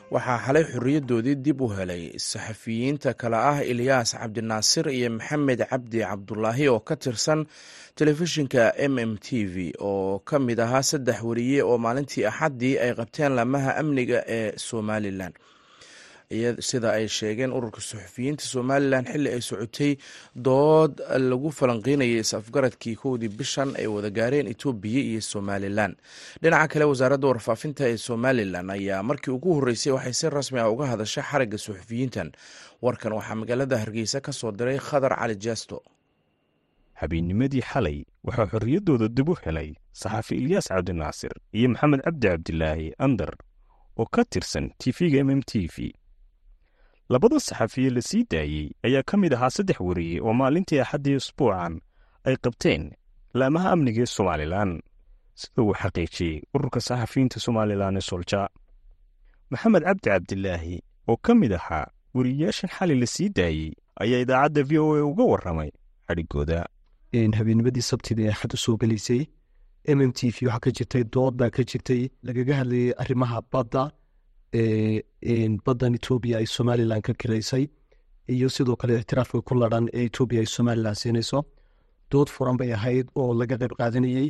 waxaa 0.13 0.39
xalay 0.45 0.63
xorriyadoodii 0.71 1.35
dib 1.45 1.61
u 1.61 1.67
helay. 1.77 2.03
Saxafiyiinta 2.29 3.13
kale 3.21 3.37
ah 3.51 3.59
ilyaas 3.71 4.11
cabdinaasir 4.19 4.85
iyo 4.97 5.09
maxamed 5.17 5.59
cabdi 5.71 5.99
cabdulaahi 6.09 6.65
oo 6.73 6.79
ka 6.87 6.95
tirsan 7.03 7.39
telefishinka 7.97 8.63
m 8.91 8.95
m 8.99 9.11
t 9.25 9.45
v 9.53 9.71
oo 9.79 10.19
ka 10.29 10.35
mid 10.47 10.59
ahaa 10.65 10.83
saddex 10.91 11.17
wariye 11.27 11.59
oo 11.63 11.77
maalintii 11.85 12.25
axaddii 12.31 12.75
ay 12.83 12.91
qabteen 12.99 13.31
laamaha 13.37 13.71
amniga 13.81 14.19
ee 14.37 14.51
somalilan 14.67 15.33
sida 16.69 16.89
ay 16.97 17.07
sheegeen 17.17 17.51
ururka 17.57 17.81
suxufiyiinta 17.89 18.43
somalilan 18.53 19.05
xilli 19.11 19.29
ay 19.35 19.41
socotay 19.49 19.91
dood 20.47 20.93
lagu 21.29 21.49
falanqeynayay 21.59 22.19
is-afgaradkii 22.23 22.95
kowdii 23.03 23.31
bishan 23.39 23.69
ay 23.81 23.87
wada 23.95 24.09
gaareen 24.17 24.47
etoobiya 24.53 25.01
iyo 25.11 25.21
somalilan. 25.33 25.91
Dhinaca 26.41 26.67
kale 26.71 26.85
wasaaradda 26.91 27.27
warfaafinta 27.31 27.83
ee 27.91 27.97
somalilan 27.97 28.69
ayaa 28.77 29.03
markii 29.09 29.31
ugu 29.37 29.49
horreysay 29.57 29.93
waxay 29.97 30.13
si 30.19 30.29
rasmi 30.37 30.59
ah 30.63 30.69
uga 30.73 30.85
hadashay 30.91 31.23
xarigga 31.29 31.57
suxufiyiintan. 31.65 32.29
Warkan 32.85 33.13
waxaa 33.17 33.35
magaalada 33.39 33.75
hargeysa 33.81 34.17
ka 34.25 34.31
soo 34.39 34.51
diray 34.51 34.79
khadar 34.87 35.13
cali 35.19 35.35
jeesto 35.45 35.77
habeennimadii 37.01 37.61
xalay 37.71 37.97
waxaa 38.27 38.45
xorriyaddooda 38.53 39.07
dib 39.17 39.29
u 39.29 39.35
helay 39.43 39.69
saxaafi 40.01 40.35
ilyaas 40.41 40.67
cabdinaasir 40.71 41.33
iyo 41.57 41.67
maxamed 41.73 42.01
cabdi 42.05 42.27
cabdilaahi 42.27 42.87
andar 43.05 43.33
oo 44.01 44.05
ka 44.15 44.21
tirsan 44.31 44.65
tv-ga 44.81 45.19
m 45.25 45.29
m 45.39 45.41
t 45.49 45.67
v 45.73 45.93
labada 47.13 47.39
saxafiye 47.47 47.89
la 47.95 48.01
sii 48.09 48.23
daayey 48.31 48.67
ayaa 48.87 49.03
ka 49.09 49.15
mid 49.21 49.33
ahaa 49.33 49.49
saddex 49.57 49.79
wariye 49.87 50.17
oo 50.21 50.33
maalintii 50.39 50.79
axaddii 50.83 51.15
usbuucan 51.21 51.73
ay 52.27 52.35
qabteen 52.43 52.83
laamaha 53.39 53.67
amniga 53.75 54.01
ee 54.05 54.05
somalilan. 54.17 54.71
Sida 55.41 55.61
uu 55.63 55.73
xaqiijiyey 55.81 56.35
ururka 56.55 56.79
saxafiyiinta 56.87 57.37
somalilan 57.45 57.97
ee 57.99 58.05
solja 58.09 58.41
maxamed 59.51 59.83
cabdi 59.87 60.09
cabdilaahi 60.09 60.75
oo 61.11 61.17
ka 61.25 61.31
mid 61.41 61.53
ahaa 61.59 61.85
wariyeyaashan 62.15 62.69
xalay 62.77 62.97
la 63.03 63.07
sii 63.15 63.29
daayey 63.37 63.71
ayaa 64.03 64.19
idaacadda 64.25 64.61
v 64.69 64.71
o 64.83 64.85
a 64.95 65.03
uga 65.11 65.23
warramay 65.31 65.71
xadhigooda. 66.07 66.59
Habeennimadii 67.37 67.85
sabtida 67.91 68.21
ee 68.29 68.35
xad 68.39 68.53
u 68.55 68.57
soo 68.57 68.77
m 69.95 69.99
m 70.09 70.11
t 70.17 70.19
v 70.35 70.37
waxaa 70.47 70.59
ka 70.63 70.69
jirtay 70.77 71.03
dood 71.13 71.33
baa 71.39 71.49
ka 71.55 71.63
jirtay 71.69 72.01
lagaga 72.27 72.53
hadlayay 72.59 72.93
arrimaha 73.01 73.37
badda 73.51 73.83
baddan 75.65 75.93
etoobiya 75.99 76.37
ay 76.41 76.45
somalilan 76.55 77.01
ka 77.01 77.13
kiraysay 77.13 77.63
iyo 78.33 78.47
sidoo 78.49 78.75
kale 78.81 78.93
ictiraafka 79.01 79.41
ku 79.47 79.53
ladhan 79.61 79.85
ee 79.93 80.05
etoobiya 80.09 80.41
ay 80.43 80.49
somalilan 80.55 80.95
siinayso 81.01 81.39
dood 82.11 82.27
furan 82.35 82.57
bay 82.59 82.71
ahayd 82.77 83.07
oo 83.19 83.33
laga 83.39 83.55
qayb 83.61 83.73
qaadanayey 83.79 84.27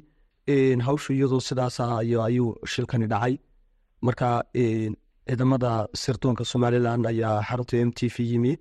hawshu 0.87 1.13
iyadoo 1.13 1.39
sidaasa 1.49 1.83
ayuu 2.01 2.49
shilkani 2.73 3.07
dhacay 3.13 3.33
marka 4.05 4.29
ciidamada 4.55 5.71
sirdoonka 6.01 6.43
somalilan 6.51 7.01
ayaa 7.11 7.37
xarunta 7.47 7.75
m 7.87 7.91
t 7.97 7.99
v 8.13 8.15
yimi 8.31 8.53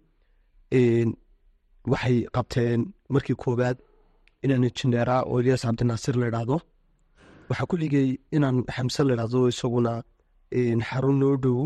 waxay 1.93 2.17
qabteen 2.37 2.81
markii 3.15 3.37
koowaad 3.43 3.77
inaan 4.45 4.65
injineera 4.69 5.17
oo 5.31 5.37
ilyas 5.41 5.63
cabdinaasir 5.67 6.15
la 6.21 6.27
idhaahdo 6.31 6.57
waxaa 7.51 7.67
ku 7.71 7.77
xigay 7.83 8.09
inaan 8.37 8.57
xamse 8.77 9.01
la 9.09 9.13
idhaahdo 9.17 9.41
isaguna 9.53 9.93
xarun 10.89 11.17
noo 11.23 11.37
dhow 11.45 11.61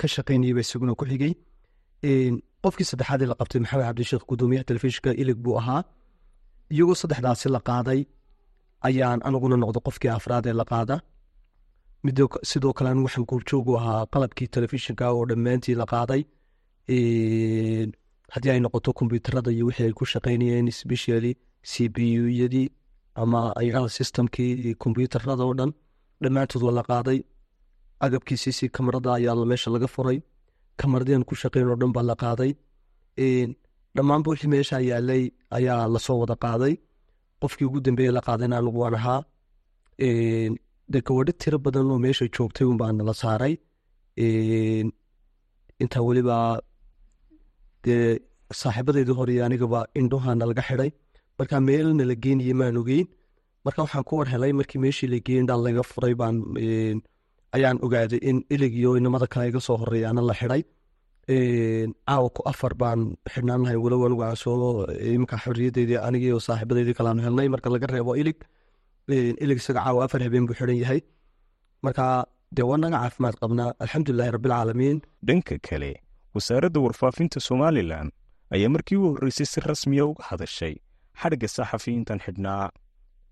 ka 0.00 0.06
shaqaynayaba 0.14 0.60
isaguna 0.66 0.94
ku 0.98 1.04
xigay. 1.10 1.32
Qofkii 2.64 2.86
saddexaad 2.90 3.20
ee 3.22 3.28
la 3.32 3.36
qabtay 3.40 3.60
maxamed 3.62 3.84
cabdisheekh 3.88 4.24
gudoomiyaha 4.30 4.64
telefishinka 4.70 5.10
ilig 5.22 5.38
buu 5.44 5.56
ahaa. 5.60 5.82
Iyagoo 6.74 6.94
saddexdaasi 7.02 7.48
la 7.54 7.60
qaaday 7.68 8.00
ayaan 8.88 9.20
aniguna 9.28 9.56
noqdo 9.62 9.78
qofkii 9.86 10.10
afraad 10.18 10.44
ee 10.50 10.56
la 10.60 10.64
qaada. 10.72 10.96
Sidoo 12.50 12.72
kale 12.76 12.88
anigu 12.90 13.06
waxaan 13.08 13.26
goobjoogu 13.30 13.72
ahaa 13.80 14.06
qalabkii 14.12 14.48
telefishinka 14.54 15.04
oo 15.16 15.24
dhammaantii 15.30 15.74
la 15.80 15.86
qaaday. 15.92 16.22
Haddii 18.34 18.50
ay 18.54 18.60
noqoto 18.64 18.90
kombyuutarada 18.98 19.50
iyo 19.54 19.64
wixii 19.68 19.86
ay 19.88 19.92
ku 19.98 20.04
shaqaynayeen 20.12 20.68
specially 20.80 21.32
c 21.70 21.72
b 21.94 21.96
u-yadii 22.22 22.68
ama 23.22 23.40
ayagaa 23.60 23.88
systemkii 23.98 24.74
kombyuutarada 24.82 25.44
oo 25.48 25.54
dhan 25.58 25.70
dhammaantood 26.22 26.62
waa 26.66 26.74
la 26.78 26.82
qaaday. 26.90 27.18
Agabkii 28.06 28.38
c 28.42 28.44
c 28.58 28.68
kamarada 28.76 29.10
ayaa 29.18 29.44
meesha 29.50 29.70
laga 29.74 29.88
furay. 29.94 30.18
Kamaradian 30.80 31.22
ku 31.28 31.34
shaqayn 31.42 31.68
oo 31.72 31.76
dhan 31.80 31.92
baa 31.96 32.04
la 32.10 32.14
qaaday. 32.22 32.50
Dhammaanba 33.96 34.28
wixii 34.32 34.50
meesha 34.54 34.76
yaalay 34.90 35.22
ayaa 35.56 35.88
la 35.94 35.98
soo 36.06 36.18
wada 36.22 36.36
qaaday. 36.44 36.74
Qofkii 37.40 37.66
ugu 37.68 37.80
dambeeye 37.86 38.10
la 38.16 38.20
qaadayna 38.26 38.56
anigu 38.60 38.78
waan 38.82 38.94
ahaa. 39.00 39.20
De 40.92 40.98
tiro 41.40 41.58
badan 41.64 41.90
oo 41.92 41.98
meesha 42.04 42.24
joogtay 42.34 42.66
un 42.70 42.76
baa 42.80 42.92
nala 42.92 43.14
saaray. 43.22 43.54
Intaa 45.82 46.02
weliba 46.08 46.36
dee 47.84 48.18
saaxiibadeydii 48.60 49.40
anigaba 49.46 49.80
indhohana 50.00 50.44
laga 50.50 50.62
xiday 50.68 50.90
marka 51.38 51.56
meel 51.68 51.88
nala 51.98 52.14
geenaye 52.22 52.54
maan 52.60 52.76
ogeyn 52.80 53.06
marka 53.66 53.80
waxaan 53.84 54.04
ku 54.08 54.12
war 54.18 54.28
helay 54.34 54.52
markii 54.60 54.80
meeshii 54.84 55.08
la 55.12 55.18
geeyin 55.26 55.46
dhan 55.48 55.60
laga 55.66 55.82
furay 55.90 56.14
baan 56.20 56.36
ayaan 57.56 57.78
ogaaday 57.86 58.20
in 58.30 58.38
ilig 58.54 58.74
iyo 58.80 58.90
inamada 59.00 59.26
kale 59.32 59.48
iga 59.50 59.60
soo 59.66 59.76
horeeyaana 59.82 60.22
la 60.30 60.34
xiday 60.40 60.62
caawa 62.06 62.28
ku 62.36 62.42
afar 62.50 62.72
baan 62.82 63.00
xidhnaan 63.32 63.60
lahay 63.64 63.76
walow 63.84 64.00
anigu 64.06 64.22
aan 64.26 64.36
soo 64.44 64.86
iminka 65.14 65.36
xorriyadeydii 65.44 65.98
anigii 66.06 66.32
helnay. 67.26 67.48
Marka 67.54 67.68
laga 67.74 67.86
reebo 67.94 68.12
ilig 68.22 68.38
ilig 69.44 69.58
isaga 69.62 69.80
caawa 69.84 70.04
afar 70.06 70.20
habeen 70.26 70.46
buu 70.46 70.54
xidhan 70.60 70.78
yahay. 70.82 71.00
Marka 71.84 72.04
dee 72.56 72.62
waa 72.70 72.78
caafimaad 73.02 73.36
qabnaa. 73.42 73.70
Alxamdulilahi 73.84 74.30
rabbilcaalamiin 74.36 74.98
dhanka 75.28 75.56
kale 75.68 75.92
wasaaradda 76.34 76.78
warfaafinta 76.86 77.38
somalilan 77.48 78.08
ayaa 78.54 78.70
markii 78.74 78.96
u 79.02 79.06
horreysay 79.14 79.46
si 79.52 79.58
rasmiya 79.70 80.04
uga 80.10 80.22
hadashay. 80.30 80.74
Xadhigga 81.20 81.48
saxafiyiintan 81.56 82.18
xidhnaa 82.26 82.64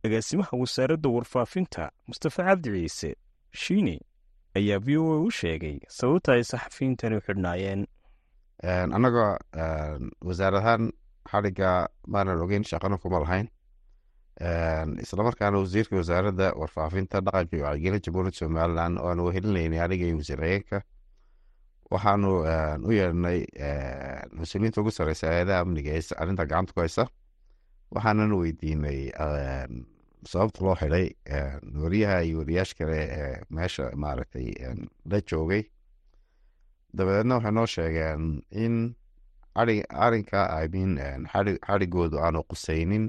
agaasimaha 0.05 0.57
wasaaradda 0.57 1.09
warfaafinta 1.09 1.91
mustafa 2.09 2.45
cabdi 2.45 2.71
ciise 2.71 3.17
shiini 3.53 4.01
ayaa 4.55 4.79
v 4.79 4.97
o 4.99 5.05
a 5.15 5.19
u 5.27 5.31
sheegay 5.31 5.79
sababta 5.89 6.33
ay 6.33 6.45
saxafiyiintani 6.45 7.17
u 7.17 7.21
xidhnaayeen. 7.27 7.87
Annaga 8.97 9.39
wasaar 10.29 10.55
ahaan 10.61 10.93
xadhigga 11.31 11.89
maanan 12.07 12.41
ogeyn 12.45 12.65
shaqano 12.65 12.99
kuma 13.03 13.19
lahayn. 13.25 13.49
Islamarkaana 15.05 15.59
wasiirka 15.59 15.97
wasaaradda 15.97 16.53
warfaafinta 16.61 17.21
dhaqanka 17.21 17.57
iyo 17.57 17.65
wacyigelin 17.67 18.01
jamhuuriyadda 18.05 18.39
somalilan 18.39 18.99
oo 18.99 19.09
aan 19.11 19.21
wehelinaynay 19.27 19.81
aniga 19.81 20.05
iyo 20.07 20.17
wasiir-hageenka 20.21 20.79
waxaanu 21.91 22.31
u 22.89 22.91
yeedhnay 22.93 23.41
mas'uuliyiinta 24.39 24.81
ugu 24.81 24.91
sareysa 24.91 25.27
hay'adaha 25.33 25.61
amniga 25.65 25.93
arrinta 26.21 26.45
gacanta 26.47 26.73
ku 26.75 26.81
haysa 26.81 27.05
waxaanan 27.95 28.33
weydiinay 28.33 29.01
sababta 30.31 30.61
loo 30.65 30.75
xidhay 30.81 31.07
wariyaha 31.83 32.23
iyo 32.27 32.39
wariyaasha 32.39 32.75
kale 32.79 32.99
ee 33.19 33.37
meesha 33.51 33.85
maaragtay 34.03 34.47
la 35.11 35.19
joogay 35.31 35.63
dabadeedna 36.97 37.35
waxay 37.37 37.53
noo 37.57 37.67
sheegeen 37.75 38.23
in 38.65 38.75
arinka 40.05 40.41
imean 40.65 41.27
xadhigoodu 41.67 42.17
aanu 42.25 42.41
qusaynin 42.51 43.05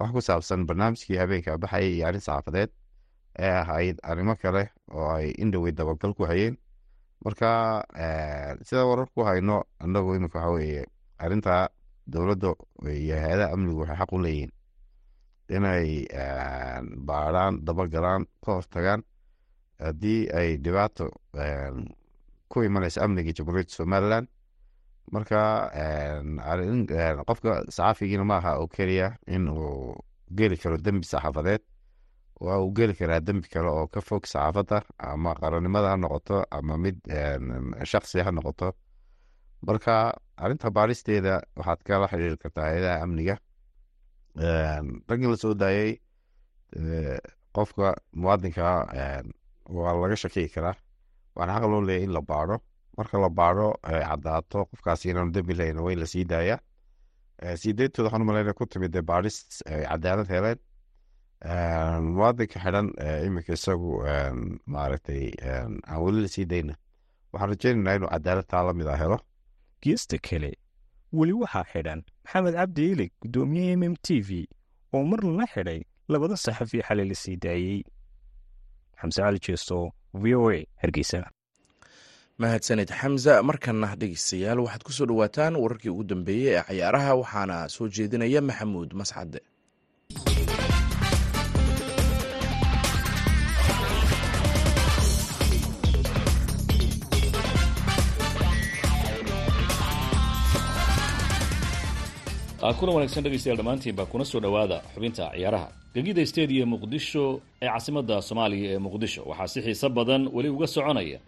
wax 0.00 0.10
ku 0.14 0.20
saabsan 0.28 0.66
barnaamijkii 0.68 1.16
habeenka 1.22 1.58
baxayay 1.62 1.90
iyo 1.96 2.06
arrin 2.08 2.20
saxaafadeed 2.26 2.70
ee 3.38 3.52
ahayd 3.62 3.96
arrimo 4.10 4.34
kale 4.42 4.62
oo 4.94 5.08
ay 5.16 5.30
indhowey 5.42 5.72
dabagal 5.72 6.12
ku 6.18 6.24
hayeen 6.30 6.56
marka 7.24 7.48
sida 8.66 8.84
warar 8.90 9.08
ku 9.14 9.20
hayno 9.28 9.56
anagu 9.84 10.14
imika 10.16 10.38
waxa 10.38 10.50
weeye 10.56 10.82
arrinta 11.18 11.68
dowladda 12.12 12.50
iyo 13.02 13.16
hay'adaha 13.22 13.52
amnigu 13.54 13.80
waxay 13.80 13.96
xaq 14.00 14.12
u 14.12 14.18
leeyihiin 14.24 14.50
inay 15.56 15.88
baadhaan 17.08 17.54
dabagalaan 17.66 18.22
ka 18.44 18.50
hortagaan 18.58 19.02
haddii 19.84 20.20
ay 20.38 20.48
dhibaato 20.64 21.06
ku 22.50 22.62
imanaysa 22.68 23.04
amniga 23.04 23.32
jamhuuriyadda 23.38 23.74
somalilan 23.78 24.24
marka 25.14 25.40
qofka 27.28 27.50
saxaafigiina 27.76 28.24
ma 28.24 28.36
aha 28.40 28.52
oo 28.60 28.66
keliya 28.68 29.08
in 29.26 29.48
uu 29.48 29.94
geli 30.38 30.56
karo 30.56 30.76
dembi 30.78 31.06
saxaafadeed 31.06 31.62
waa 32.40 32.58
uu 32.62 32.72
geli 32.78 32.94
karaa 32.94 33.20
dembi 33.20 33.48
kale 33.48 33.68
oo 33.68 33.86
ka 33.88 34.00
fog 34.00 34.24
saxaafadda 34.26 34.82
ama 34.98 35.34
qarannimada 35.40 35.88
ha 35.92 35.96
noqoto 35.96 36.44
ama 36.50 36.76
mid 36.78 36.96
shaksi 37.84 38.20
ha 38.24 38.30
noqoto. 38.32 38.72
Marka 39.66 39.94
arrinta 40.36 40.70
baaristeeda 40.70 41.34
waxaad 41.58 41.80
kala 41.84 42.06
xiriiri 42.08 42.36
kartaa 42.42 42.64
hay'adaha 42.70 43.02
amniga 43.04 43.36
raggii 44.36 45.30
la 45.30 45.36
soo 45.36 45.54
daayey 45.54 45.98
qofka 47.52 47.94
muwaadinka 48.14 48.64
waa 49.68 49.94
laga 50.02 50.16
shakiyi 50.16 50.48
karaa. 50.54 50.74
Waxaana 51.36 51.60
xaq 51.60 51.70
loo 51.70 51.80
leeyahy 51.88 52.04
in 52.04 52.12
la 52.12 52.20
baadho 52.20 52.56
marka 52.96 53.18
la 53.18 53.28
baadho 53.28 53.66
caddaato 53.82 54.64
qofkaasi 54.70 55.10
inaanu 55.10 55.32
dembi 55.32 55.54
lahayn 55.54 55.78
in 55.92 55.98
la 56.00 56.06
sii 56.06 56.24
daaya. 56.24 56.58
Sii 57.56 57.72
deyntooda 57.72 58.06
waxaan 58.08 58.22
umalayna 58.22 58.52
ku 58.54 58.66
timid 58.66 58.92
dee 58.92 59.02
baadhis 59.02 59.62
ay 59.66 59.82
cadaalad 59.90 60.28
heleen. 60.28 60.58
Muwaadinka 62.14 62.58
xidhan 62.64 62.88
iminka 63.26 63.52
isagu 63.52 63.90
maaragtay 64.66 65.32
aan 65.88 66.00
weli 66.04 66.20
la 66.22 66.28
sii 66.28 66.44
dayna 66.52 66.74
waxaan 67.32 67.50
rajeynaynaa 67.52 67.94
inuu 67.98 68.10
cadaalad 68.14 68.46
taa 68.46 68.72
mid 68.72 68.86
a 68.86 68.96
helo. 68.96 69.18
Geesta 69.82 70.18
kale 70.18 70.50
weli 71.18 71.32
waxaa 71.42 71.64
xidhan 71.72 72.00
maxamed 72.24 72.54
cabdi 72.54 72.84
ilig 72.92 73.12
guddoomiye 73.22 73.72
m 73.76 73.94
t 74.04 74.20
v 74.28 74.30
oo 74.94 75.02
mar 75.10 75.20
lala 75.24 75.46
xidhay 75.54 75.80
labada 76.12 76.36
saxafi 76.36 76.78
xalay 76.86 77.06
la 77.10 77.14
sii 77.22 77.36
daayey 77.44 77.80
xamse 79.00 79.20
cali 79.22 79.38
jeesto 79.46 79.76
v 80.22 80.24
o 80.34 80.50
a 80.50 80.58
hargeysa. 80.82 81.20
Mahadsaned 82.40 82.90
xamza 83.00 83.42
markana 83.42 83.96
dhegeystayaal 84.00 84.60
waxaad 84.64 84.82
ku 84.86 84.92
soo 84.92 85.06
dhowaataan 85.06 85.56
wararkii 85.62 85.90
ugu 85.92 86.04
dambeeyey 86.04 86.56
ee 86.56 86.62
cayaaraha 86.68 87.12
waxaana 87.20 87.68
soo 87.68 87.88
jeedinaya 87.88 88.40
maxamuud 88.40 88.90
mascade 89.00 89.38
kuna 102.78 102.92
wanaagsan 102.92 103.22
dhegeystayaal 103.24 103.56
dhammaantiinba 103.58 104.04
kuna 104.10 104.24
soo 104.24 104.40
dhowaada 104.40 104.78
xubinta 104.94 105.24
ciyaaraha. 105.34 105.68
Gegida 105.94 106.26
stadium 106.26 106.68
muqdisho 106.74 107.24
ee 107.62 107.66
caasimada 107.68 108.16
soomaaliya 108.28 108.70
ee 108.74 108.78
muqdisho. 108.86 109.22
Waxaa 109.30 109.46
si 109.52 109.60
xiiso 109.66 109.88
badan 109.96 110.22
weli 110.34 110.48
uga 110.48 110.66
soconaya 110.66 111.18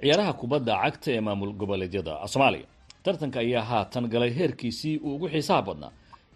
ciyaaraha 0.00 0.32
kubadda 0.40 0.74
cagta 0.82 1.08
ee 1.16 1.20
maamul 1.26 1.52
goboleedyada 1.60 2.12
soomaaliya. 2.32 2.66
Tartanka 3.04 3.38
ayaa 3.44 3.62
haatan 3.70 4.04
galay 4.12 4.30
heerkiisii 4.38 4.96
uu 4.98 5.14
ugu 5.14 5.26
xiisaha 5.28 5.62
badnaa 5.68 5.92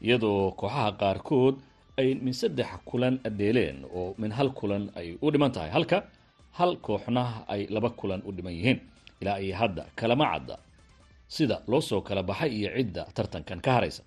iyadoo 0.06 0.50
kooxaha 0.60 0.92
qaarkood 1.00 1.54
ay 2.00 2.14
min 2.24 2.32
saddex 2.40 2.66
kulan 2.88 3.14
dheeleen 3.38 3.78
oo 3.98 4.14
min 4.18 4.30
hal 4.32 4.50
kulan 4.58 4.90
ay 4.96 5.08
u 5.22 5.30
dhiman 5.32 5.52
tahay 5.52 5.70
halka 5.70 5.98
hal 6.58 6.72
kooxna 6.86 7.22
ay 7.48 7.66
laba 7.74 7.90
kulan 7.90 8.20
u 8.28 8.32
dhiman 8.36 8.52
yihiin. 8.58 8.78
Ilaa 9.20 9.38
iyo 9.40 9.56
hadda 9.56 9.84
kalama 9.96 10.26
cadda 10.32 10.56
sida 11.28 11.56
loo 11.70 11.80
soo 11.80 12.00
kala 12.00 12.22
baxay 12.22 12.50
iyo 12.58 12.70
cidda 12.76 13.02
tartankan 13.16 13.60
ka 13.60 13.70
haraysa 13.76 14.02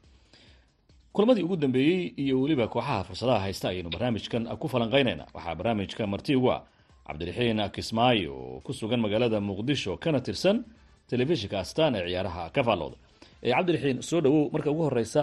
kulamadii 1.17 1.43
ugu 1.43 1.55
dambeeyey 1.57 2.13
iyo 2.23 2.35
weliba 2.41 2.67
kooxaha 2.67 3.03
fursadaha 3.07 3.39
haysta 3.45 3.69
ayaynu 3.69 3.89
barnaamijkan 3.89 4.43
ku 4.61 4.67
falanqeynayna 4.73 5.25
waxaa 5.35 5.55
barnaamijka 5.59 6.03
marti 6.13 6.35
ugu 6.35 6.49
ah 6.55 6.61
cabdiraxiin 7.07 7.59
kismaayo 7.75 8.33
oo 8.35 8.59
ku 8.65 8.71
sugan 8.73 8.99
magaalada 9.05 9.39
muqdisho 9.49 9.97
kana 10.03 10.19
tirsan 10.21 10.57
telefishinka 11.09 11.57
astaan 11.63 11.95
ee 11.95 12.05
ciyaaraha 12.09 12.43
ka 12.55 12.61
faallooda 12.67 12.97
cabdiraxiin 13.41 14.01
soo 14.09 14.21
dhawow 14.21 14.49
marka 14.53 14.69
ugu 14.71 14.83
horeysa 14.87 15.21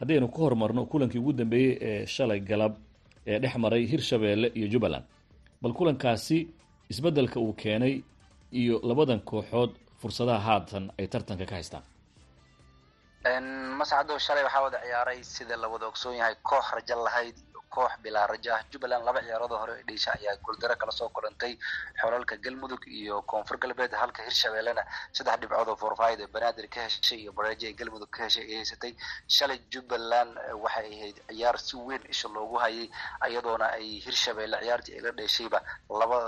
haddaynu 0.00 0.28
ku 0.34 0.38
horumarno 0.44 0.82
kulankii 0.92 1.18
ugu 1.22 1.32
dambeeyey 1.32 1.72
ee 1.88 2.06
shalay 2.06 2.40
galab 2.40 2.72
ee 3.26 3.38
dhex 3.42 3.54
maray 3.56 3.82
hirshabeelle 3.86 4.48
iyo 4.54 4.66
jubbaland. 4.72 5.04
Bal 5.62 5.72
kulankaasi 5.72 6.38
isbeddelka 6.90 7.40
uu 7.40 7.52
keenay 7.52 7.94
iyo 8.60 8.80
labadan 8.88 9.20
kooxood 9.20 9.70
fursadaha 10.00 10.40
haatan 10.48 10.84
ay 10.98 11.06
tartanka 11.12 11.44
ka 11.50 11.54
haystaan 11.58 11.82
mascado 13.34 14.18
shalay 14.18 14.44
waxaa 14.44 14.62
wada 14.62 14.78
ciyaaray 14.80 15.24
sida 15.24 15.56
la 15.56 15.68
wada 15.68 15.86
ogsoon 15.86 16.14
yahay 16.16 16.34
koox 16.42 16.64
rajo 16.72 17.04
lahayd 17.04 17.36
koox 17.74 17.92
bilaa 18.04 18.26
rajo 18.32 18.50
ah 18.56 18.62
jubbaland 18.72 19.04
laba 19.08 19.20
ciyaarooda 19.26 19.56
hore 19.62 19.72
ee 19.80 19.84
dheisha 19.88 20.10
ayaa 20.18 20.36
guuldaro 20.44 20.76
kala 20.80 20.92
soo 20.98 21.08
kulantay 21.16 21.52
xolalka 22.00 22.36
galmudug 22.44 22.82
iyo 23.00 23.22
koonfur 23.30 23.56
galbeed 23.64 23.92
halka 24.02 24.20
hirshabeellena 24.26 24.82
saddex 25.16 25.36
dhibcood 25.40 25.68
oo 25.72 25.76
forfayda 25.82 26.26
banaadir 26.34 26.68
ka 26.74 26.80
heshay 26.86 27.18
iyo 27.24 27.32
bareejo 27.38 27.66
ay 27.70 27.74
galmudug 27.80 28.10
ka 28.16 28.20
heshay 28.26 28.44
ay 28.50 28.56
haysatay. 28.60 28.92
Shalay 29.36 29.58
jubbaland 29.72 30.32
waxay 30.64 30.86
ahayd 30.96 31.16
ciyaar 31.28 31.56
si 31.66 31.76
weyn 31.86 32.02
isha 32.14 32.28
loogu 32.36 32.56
hayay 32.64 32.86
iyadoona 33.28 33.66
ay 33.78 33.86
hirshabeelle 34.06 34.58
ciyaartii 34.64 34.94
ay 34.96 35.00
la 35.06 35.10
dheeshayba 35.18 35.58
laba 36.00 36.18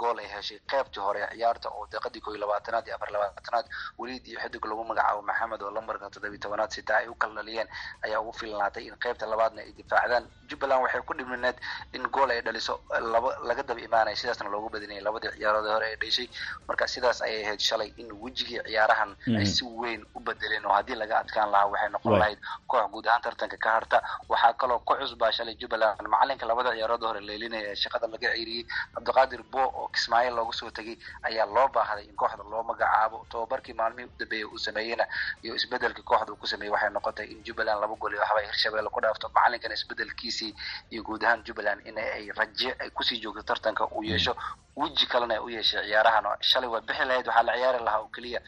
gool 0.00 0.18
ay 0.24 0.28
heshay. 0.34 0.58
Qeybtii 0.72 1.00
hore 1.06 1.22
ciyaarta 1.32 1.68
oo 1.76 1.86
deeqadii 1.92 2.20
koo 2.24 2.32
iyo 2.34 2.40
labaatanaad 2.44 2.86
iyo 2.88 2.94
afar 2.98 3.10
labaatanaad 3.16 3.66
weliid 4.00 4.24
iyo 4.30 4.38
xidig 4.44 4.64
lagu 4.70 4.84
magacaabo 4.90 5.22
maxamed 5.30 5.62
oo 5.62 5.70
lambarka 5.76 6.10
toddobiyi 6.14 6.38
tobanaad 6.44 6.70
sitaa 6.76 6.98
ay 7.02 7.08
u 7.08 7.14
kala 7.14 7.42
ayaa 8.06 8.20
ugu 8.22 8.32
filnaatay 8.40 8.84
in 8.88 8.96
qeybta 9.04 9.26
labaadna 9.32 9.60
ay 9.66 9.72
difaacdaan. 9.80 10.24
Jubbaland 10.50 10.82
waxay 10.84 10.95
ku 11.02 11.14
dhimineed 11.14 11.56
in 11.92 12.02
gool 12.14 12.30
ay 12.30 12.40
dhaliso 12.46 12.80
laba 13.14 13.30
laga 13.48 13.62
daba 13.62 13.80
imaanaya 13.80 14.16
sidaasna 14.16 14.50
loogu 14.54 14.68
badinayay 14.74 15.02
labadii 15.06 15.30
ciyaaroodii 15.38 15.72
hore 15.76 15.88
ee 15.92 15.96
dheshay 16.02 16.28
marka 16.68 16.86
sidaas 16.94 17.22
ayay 17.22 17.42
ahayd 17.46 17.60
shalay 17.68 17.90
in 18.02 18.08
wejigii 18.22 18.60
ciyaarahan 18.68 19.16
ay 19.40 19.46
si 19.46 19.64
weyn 19.80 20.02
u 20.14 20.20
bedeleen 20.20 20.66
oo 20.66 20.72
haddii 20.78 20.94
laga 21.02 21.18
adkaan 21.22 21.50
lahaa 21.54 21.66
waxay 21.72 21.88
noqon 21.96 22.18
lahayd 22.22 22.38
koox 22.70 22.90
guud 22.92 23.06
ahaan 23.06 23.22
tartanka 23.26 23.56
ka 23.64 23.70
harta. 23.76 23.98
Waxaa 24.28 24.52
kaloo 24.60 24.78
ku 24.88 24.94
cusbaa 25.00 25.32
shalay 25.32 25.54
jubbaland 25.60 26.00
macalinka 26.14 26.46
labada 26.46 26.70
ciyaaroodii 26.76 27.06
hore 27.10 27.20
leelinaya 27.28 27.70
ee 27.72 27.76
shaqada 27.82 28.06
laga 28.14 28.28
ceyriyey 28.34 28.64
cabdiqaadir 28.94 29.42
bo 29.52 29.62
oo 29.80 29.88
kismaayo 29.94 30.30
loogu 30.36 30.52
soo 30.60 30.70
tegay 30.70 30.96
ayaa 31.28 31.46
loo 31.56 31.68
baahday 31.76 32.04
in 32.10 32.16
kooxda 32.20 32.44
loo 32.52 32.62
magacaabo. 32.70 33.18
Tababarkii 33.30 33.74
maalmihii 33.80 34.08
u 34.12 34.18
dambeeyey 34.20 34.44
uu 34.52 34.58
sameeyeyna 34.66 35.04
iyo 35.42 35.54
isbedelkii 35.60 36.02
kooxda 36.10 36.32
uu 36.32 36.36
ku 36.42 36.46
sameeyey 36.52 36.72
waxay 36.74 36.90
noqotay 36.96 37.26
in 37.32 37.42
jubbaland 37.46 37.80
laba 37.82 37.94
gool 38.00 38.12
iyo 38.14 38.20
waxba 38.24 38.40
ay 38.42 38.46
hirshabeelle 38.50 38.90
ku 38.96 39.00
dhaafto. 39.04 39.28
Macalinkana 39.36 39.74
isbedelkiisii 39.78 40.52
iyo 40.90 41.02
guud 41.02 41.22
ahaan 41.24 41.42
jubbaland 41.46 41.80
in 41.86 41.98
ay 41.98 42.30
raje 42.36 42.70
ay 42.80 42.90
ku 42.90 43.02
sii 43.02 43.20
joogto 43.22 43.42
tartanka 43.42 43.84
uu 43.96 44.02
yeesho. 44.04 44.34
Weji 44.76 45.06
kalena 45.06 45.34
ay 45.34 45.40
u 45.40 45.48
yeeshay 45.48 45.82
ciyaarahan 45.88 46.24
shalay 46.40 46.68
waa 46.70 46.80
bixi 46.80 47.04
lahayd 47.04 47.26
waxaa 47.26 47.42
la 47.42 47.52
ciyaari 47.56 47.84
lahaa 47.84 48.00
oo 48.00 48.08
keliya 48.14 48.40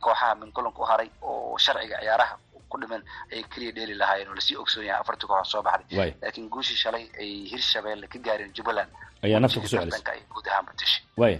kooxaha 0.00 0.34
min 0.40 0.52
kulanka 0.52 0.82
u 0.82 0.84
haray 0.90 1.08
oo 1.22 1.56
sharciga 1.58 1.96
ciyaaraha 2.00 2.34
ku 2.70 2.78
dhiman 2.80 3.02
ayay 3.32 3.44
keliya 3.52 3.72
dheeli 3.76 3.94
lahaayeen 3.94 4.28
oo 4.28 4.34
la 4.34 4.40
sii 4.40 4.56
ogsoon 4.56 4.84
yahay 4.86 5.00
afartii 5.00 5.26
kooxood 5.28 5.50
soo 5.52 5.62
baxday. 5.62 6.14
Laakiin 6.22 6.48
guushii 6.50 6.76
shalay 6.76 7.04
ay 7.18 7.30
hirshabeelle 7.50 8.06
ka 8.06 8.18
gaareen 8.18 8.52
jubbaland. 8.56 8.90
Ayaa 9.22 9.40
nafta 9.40 9.60
ku 9.60 9.66
soo 9.68 9.80
celisay. 9.80 10.14
ay 10.14 10.20
guud 10.32 10.46
ahaan 10.48 10.64
badashay 10.66 11.02
waaya 11.16 11.38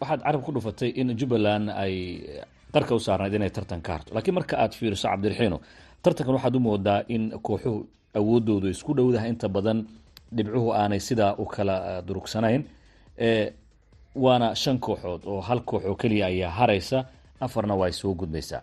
waxaad 0.00 0.20
carab 0.22 0.42
ku 0.44 0.52
dhufatay 0.52 0.90
in 1.00 1.16
jubbaland 1.18 1.70
ay 1.70 1.94
qarka 2.74 2.94
u 2.94 3.00
saarnayd 3.00 3.34
inay 3.34 3.50
tartan 3.50 3.80
ka 3.82 3.92
harto. 3.92 4.14
Laakiin 4.14 4.34
marka 4.34 4.56
aad 4.58 4.72
fiiriso 4.78 5.08
cabdiraxiino 5.08 5.58
tartankan 6.02 6.34
waxaad 6.34 6.56
u 6.56 6.60
moodaa 6.60 7.02
in 7.08 7.30
kooxuhu 7.42 7.86
awoodoodu 8.18 8.68
isku 8.74 8.94
dhowdahay 8.94 9.30
inta 9.34 9.48
badan 9.48 9.78
dhibcuhu 10.36 10.68
aanay 10.74 11.00
sidaa 11.08 11.34
u 11.38 11.44
kala 11.54 12.02
durugsanayn 12.06 12.62
waana 14.24 14.54
shan 14.54 14.78
kooxood 14.78 15.22
oo 15.26 15.40
hal 15.40 15.60
koox 15.68 15.84
oo 15.84 15.94
keliya 15.94 16.26
ayaa 16.26 16.50
haraysa. 16.50 16.98
Afarna 17.40 17.74
waa 17.74 17.86
ay 17.86 17.92
soo 17.92 18.14
gudbaysaa. 18.14 18.62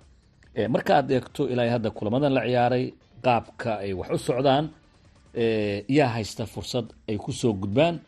Marka 0.70 0.96
aad 0.98 1.12
eegto 1.12 1.48
ilaa 1.50 1.70
hadda 1.76 1.90
kulamadan 1.92 2.34
la 2.34 2.42
ciyaaray 2.42 2.86
qaabka 3.26 3.78
ay 3.86 3.94
wax 3.94 4.10
u 4.12 4.18
socdaan 4.18 4.66
yaa 5.98 6.10
haysta 6.16 6.46
fursad 6.46 6.86
ay 7.10 7.18
ku 7.18 7.32
soo 7.32 7.54
gudbaan 7.54 8.00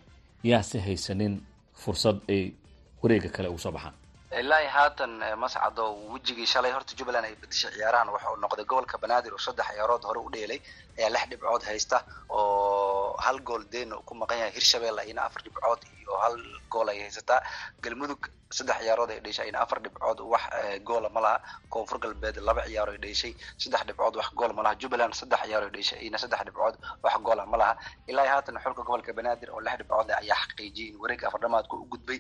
yaase 0.44 0.80
haysanin 0.80 1.42
fursad 1.74 2.18
ay 2.30 2.54
wareega 3.02 3.30
kale 3.30 3.48
ugu 3.50 3.60
soo 3.60 3.72
baxaan. 3.72 3.94
Ilaahi 4.40 4.68
haatan 4.68 5.12
mascado 5.38 5.84
wejigii 6.14 6.46
shalay 6.46 6.72
horta 6.72 6.94
jubbaland 6.98 7.26
ay 7.26 7.36
bedeshay 7.42 7.72
ciyaarahan 7.72 8.10
waxa 8.10 8.32
uu 8.34 8.40
noqday 8.42 8.66
gobolka 8.66 8.98
banaadir 8.98 9.34
oo 9.34 9.38
saddex 9.46 9.66
ciyaarood 9.74 10.04
hore 10.04 10.20
u 10.20 10.30
dheelay 10.34 10.60
ayaa 10.98 11.10
lix 11.16 11.26
dhibcood 11.32 11.64
haysta 11.70 11.98
oo 12.30 13.16
hal 13.26 13.40
gool 13.48 13.64
deena 13.74 13.96
ku 14.08 14.14
maqan 14.16 14.38
yahay 14.42 14.54
hirshabelle 14.58 15.02
ayna 15.06 15.22
afar 15.28 15.42
dhibcood 15.46 15.82
iyo 16.02 16.14
hal 16.24 16.36
gool 16.70 16.90
ay 16.90 17.00
haysataa. 17.06 17.42
Galmudug 17.84 18.22
saddex 18.58 18.78
ciyaarood 18.82 19.12
ay 19.12 19.20
dheshay 19.26 19.46
ayna 19.48 19.60
afar 19.66 19.80
dhibcood 19.84 20.20
wax 20.34 20.44
goola 20.88 21.10
ma 21.16 21.20
laha. 21.26 21.38
Koonfur 21.70 22.00
galbeed 22.04 22.38
laba 22.48 22.62
ciyaaro 22.68 22.92
ay 22.96 22.98
dheshay 23.06 23.34
saddex 23.58 23.82
dhibcood 23.88 24.16
wax 24.20 24.30
gool 24.40 24.54
ma 24.58 24.62
laha. 24.66 24.76
Jubbaland 24.82 25.14
saddex 25.22 25.42
ciyaaro 25.48 25.66
ay 25.68 25.72
dheshay 25.78 26.00
ayna 26.06 26.18
saddex 26.24 26.42
dhibcood 26.48 26.76
wax 27.04 27.16
goola 27.28 27.46
ma 27.46 27.58
laha. 27.58 27.74
Ilaahi 28.08 28.30
haatan 28.34 28.60
xulka 28.64 28.82
gobolka 28.84 29.14
banaadir 29.14 29.50
oo 29.56 29.62
lix 29.66 29.78
dhibcood 29.82 30.10
ayaa 30.22 30.36
xaqiijiyay 30.44 30.90
in 30.94 30.98
wareegga 31.02 31.28
afardhamaadka 31.30 31.74
u 31.76 31.86
gudbay. 31.94 32.20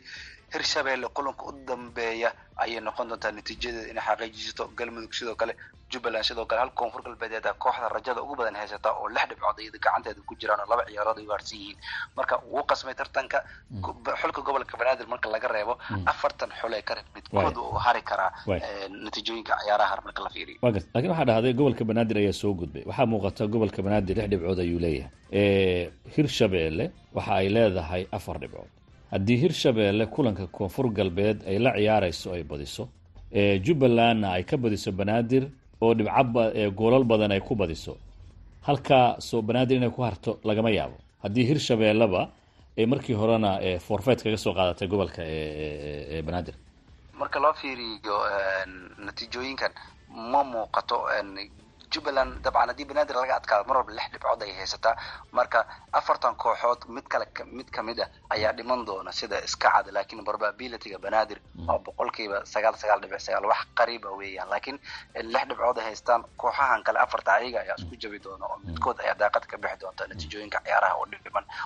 Hirshabelle 0.53 1.07
kulanka 1.15 1.43
u 1.45 1.51
dambeeya 1.67 2.29
ayay 2.63 2.79
noqon 2.81 3.07
doontaa 3.09 3.31
natiijadeeda 3.31 3.89
inay 3.91 4.03
xaqiijisato. 4.09 4.63
Galmudug 4.77 5.13
sidoo 5.13 5.35
kale 5.35 5.53
jubbaland 5.95 6.25
sidoo 6.29 6.45
kale 6.49 6.59
hal 6.63 6.71
koonfur 6.79 7.01
galbeedeeda 7.07 7.53
kooxda 7.63 7.87
rajada 7.95 8.21
ugu 8.25 8.35
badan 8.39 8.55
haysata 8.61 8.89
oo 8.99 9.07
lix 9.15 9.25
dhibcood 9.29 9.59
iyada 9.63 9.77
gacanteeda 9.85 10.21
ku 10.27 10.33
jiraan 10.41 10.59
oo 10.63 10.69
laba 10.71 10.83
ciyaarood 10.89 11.17
ay 11.19 11.25
ugaarsan 11.27 11.57
yihiin. 11.59 11.77
Marka 12.17 12.35
wuu 12.51 12.63
qasmay 12.69 12.95
tartanka 12.99 13.37
xulka 14.21 14.41
gobolka 14.47 14.77
banaadir 14.81 15.07
marka 15.13 15.27
laga 15.35 15.47
reebo 15.55 15.73
afartan 16.11 16.49
xule 16.59 16.81
ka 16.87 16.93
reeb 16.97 17.07
midkood 17.15 17.57
uu 17.63 17.73
hari 17.85 18.01
karaa 18.09 18.31
natiijooyinka 19.05 19.53
ciyaaraha 19.63 20.01
marka 20.05 20.21
la 20.25 20.29
fiiriyo 20.35 20.57
wa 20.61 20.71
garta 20.75 20.89
laakiin 20.93 21.11
waxaa 21.11 21.25
dhahday 21.29 21.53
gobolka 21.59 21.83
banaadir 21.89 22.17
ayaa 22.17 22.33
soo 22.41 22.53
gudbay. 22.59 22.83
Waxaa 22.89 23.05
muuqata 23.11 23.47
gobolka 23.53 23.81
banaadir 23.85 24.15
lix 24.17 24.27
dhibcood 24.31 24.59
ayuu 24.65 24.79
leeyahay. 24.85 25.11
Hirshabeelle 26.15 26.85
waxa 27.15 27.33
ay 27.41 27.47
leedahay 27.55 28.03
afar 28.11 28.37
dhibcood. 28.39 28.69
Haddii 29.11 29.37
hirshabeelle 29.43 30.05
kulanka 30.15 30.47
koonfur 30.47 30.89
galbeed 30.97 31.37
ay 31.47 31.57
la 31.59 31.71
ciyaarayso 31.77 32.33
ay 32.33 32.43
badiso 32.43 32.83
jubbalandna 33.65 34.31
ay 34.37 34.43
ka 34.43 34.57
badiso 34.57 34.91
banaadir 34.91 35.43
oo 35.85 35.93
dhibco 35.93 36.43
goolal 36.79 37.03
badan 37.03 37.31
ay 37.31 37.41
ku 37.41 37.55
badiso. 37.55 37.97
Halkaa 38.67 39.19
soo 39.19 39.41
banaadir 39.41 39.77
inay 39.77 39.89
ku 39.95 40.01
harto 40.01 40.39
lagama 40.43 40.69
yaabo. 40.71 40.97
Haddii 41.23 41.45
hirshabeelleba 41.49 42.21
ay 42.77 42.85
markii 42.85 43.13
horena 43.15 43.51
forfeit 43.79 44.23
kaga 44.23 44.37
soo 44.37 44.53
qaadatay 44.53 44.87
gobolka 44.87 45.21
banaadir. 46.27 46.55
Marka 47.19 47.39
loo 47.39 47.53
fiiriyo 47.53 48.17
natiijooyinkan 49.05 49.71
ma 50.31 50.43
muuqato 50.43 50.97
jubbaland 51.93 52.31
dabcan 52.43 52.69
haddii 52.71 52.85
banaadir 52.89 53.15
laga 53.15 53.35
adkaado 53.39 53.63
mar 53.69 53.77
walba 53.77 53.91
lix 53.97 54.07
dhibcood 54.13 54.41
ay 54.45 54.51
haysataa 54.59 54.95
marka 55.31 55.59
afartan 55.99 56.35
kooxood 56.35 56.81
mid 56.95 57.05
kale 57.13 57.25
mid 57.57 57.69
ka 57.75 57.81
mid 57.83 57.99
a 57.99 58.07
ayaa 58.35 58.51
dhiman 58.57 58.85
doona 58.85 59.11
sida 59.11 59.37
iska 59.47 59.69
cad 59.73 59.87
laakiin 59.95 60.23
probabilityga 60.25 60.97
banaadir 61.05 61.39
waa 61.67 61.77
boqolkiiba 61.85 62.45
sagaal 62.53 62.75
sagaal 62.81 62.99
dhibic 63.01 63.19
sagaal 63.27 63.45
wax 63.51 63.61
qariiba 63.77 64.09
weeyaan. 64.19 64.49
Laakiin 64.49 64.77
lix 65.33 65.43
dhibcood 65.49 65.77
ay 65.79 65.85
haystaan 65.89 66.21
kooxahan 66.37 66.83
kale 66.83 66.99
afarta 66.99 67.31
ayaga 67.39 67.59
ayaa 67.63 67.75
isku 67.79 67.95
jabi 68.03 68.19
doona 68.25 68.45
oo 68.45 68.57
midkood 68.67 68.97
ayaa 69.03 69.15
daaqad 69.21 69.45
ka 69.51 69.57
bixi 69.57 69.77
doonta 69.81 70.07
natiijooyinka 70.07 70.59
ciyaaraha 70.65 70.95
oo 70.99 71.05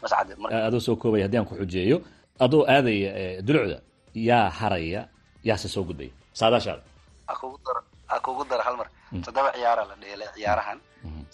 mascad 0.01 0.27
adoo 0.67 0.79
soo 0.79 0.95
koobaya 0.95 1.23
haddii 1.25 1.37
aan 1.39 1.45
ku 1.49 1.55
xujeeyo 1.55 1.97
adoo 2.39 2.63
aadaya 2.75 3.41
dulucda 3.47 3.77
yaa 4.29 4.49
haraya 4.59 5.01
yaase 5.43 5.67
soo 5.67 5.83
gudbaya. 5.83 6.11
Saadaashaada. 6.33 6.81
Ha 8.09 8.19
kugu 8.25 8.43
daro 8.49 8.63
hal 8.63 8.77
mar 8.77 8.87
toddoba 9.25 9.51
ciyaara 9.57 9.83
la 9.89 9.95
dheelay 9.95 10.27
ciyaarahan. 10.35 10.79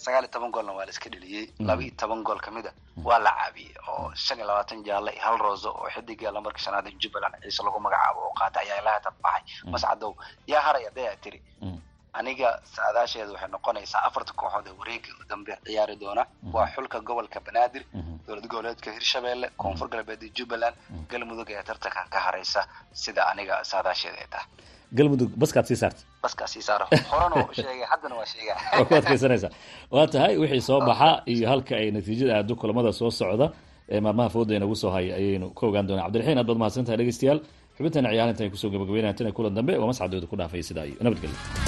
Sagaal 0.04 0.24
iyo 0.24 0.30
toban 0.34 0.50
goolna 0.54 0.72
waa 0.76 0.84
la 0.86 0.90
iska 0.94 1.08
dheliyey 1.10 1.44
laba 1.68 1.82
iyo 1.82 1.92
toban 2.00 2.22
gool 2.26 2.40
ka 2.40 2.50
mid 2.50 2.66
a 2.66 2.72
waa 3.08 3.18
la 3.18 3.30
caabiyey 3.38 3.74
oo 3.88 4.12
shan 4.14 4.38
iyo 4.38 4.46
labaatan 4.46 4.84
jaalle 4.84 5.10
iyo 5.12 5.22
hal 5.26 5.38
rooso 5.38 5.70
oo 5.72 5.88
xidiga 5.94 6.30
lambarka 6.30 6.58
shanaad 6.64 6.86
jubbaland 7.02 7.34
ciise 7.42 7.62
lagu 7.66 7.80
magacaabo 7.80 8.20
oo 8.26 8.32
qaatay 8.40 8.64
ayaa 8.66 8.80
ilaa 8.82 8.94
hatan 8.98 9.12
baxay. 9.22 9.42
Mascadow 9.72 10.12
yaa 10.46 10.60
haraya 10.66 10.90
dayaa 10.96 11.16
tiri? 11.24 11.40
Aniga 12.18 12.60
saadaasheedu 12.74 13.32
waxay 13.34 13.48
noqonaysaa 13.54 14.02
afarta 14.08 14.32
kooxood 14.40 14.66
ee 14.70 14.74
wareega 14.80 15.08
dambe 15.30 15.52
ciyaari 15.66 15.96
doona. 16.02 16.22
Waa 16.54 16.68
xulka 16.74 17.00
gobolka 17.08 17.40
banaadir 17.46 17.82
dowlad 18.26 18.46
goboleedka 18.52 18.90
hirshabelle 18.96 19.48
koonfur 19.62 19.88
galbeed 19.88 20.22
jubbaland 20.36 20.76
galmudug 21.10 21.50
ee 21.50 21.62
tartankan 21.62 22.08
ka 22.14 22.18
haraysa 22.26 22.60
sida 23.02 23.22
aniga 23.32 23.64
saadaasheeda 23.70 24.18
ay 24.24 24.28
tahay 24.34 24.48
galmudug 24.98 25.30
baskaad 25.42 25.66
sii 25.66 25.76
saarta 25.82 26.02
waa 28.74 28.84
ku 28.84 30.12
tahay 30.12 30.34
wixii 30.42 30.60
soo 30.68 30.80
baxa 30.88 31.22
iyo 31.32 31.48
halka 31.48 31.74
ay 31.76 31.90
natiijada 31.90 32.32
aado 32.38 32.54
kulamada 32.60 32.92
soo 32.92 33.10
socda 33.10 33.46
ee 33.88 34.00
maalmaha 34.00 34.28
fooda 34.34 34.52
inagu 34.58 34.76
soo 34.82 34.90
haya 34.96 35.14
ayaynu 35.20 35.50
ka 35.58 35.62
ogaan 35.66 35.86
doonaa 35.88 36.04
cabdiraxiin 36.06 36.38
aad 36.38 36.46
baad 36.50 36.58
mahadsantahay 36.62 36.96
dhegeystayaal 37.00 37.40
xubintana 37.76 38.08
ciyaarinta 38.14 38.42
ay 38.44 38.50
ku 38.50 38.56
soo 38.62 38.70
gabagabeynaya 38.74 39.14
tan 39.18 39.32
kulan 39.36 39.54
dambe 39.58 39.72
waa 39.80 39.86
mascadooda 39.90 40.26
ku 40.30 40.36
dhaafay 40.40 40.62
sidaa 40.68 40.86
iyo 40.90 40.96
nabadgelyo 41.06 41.65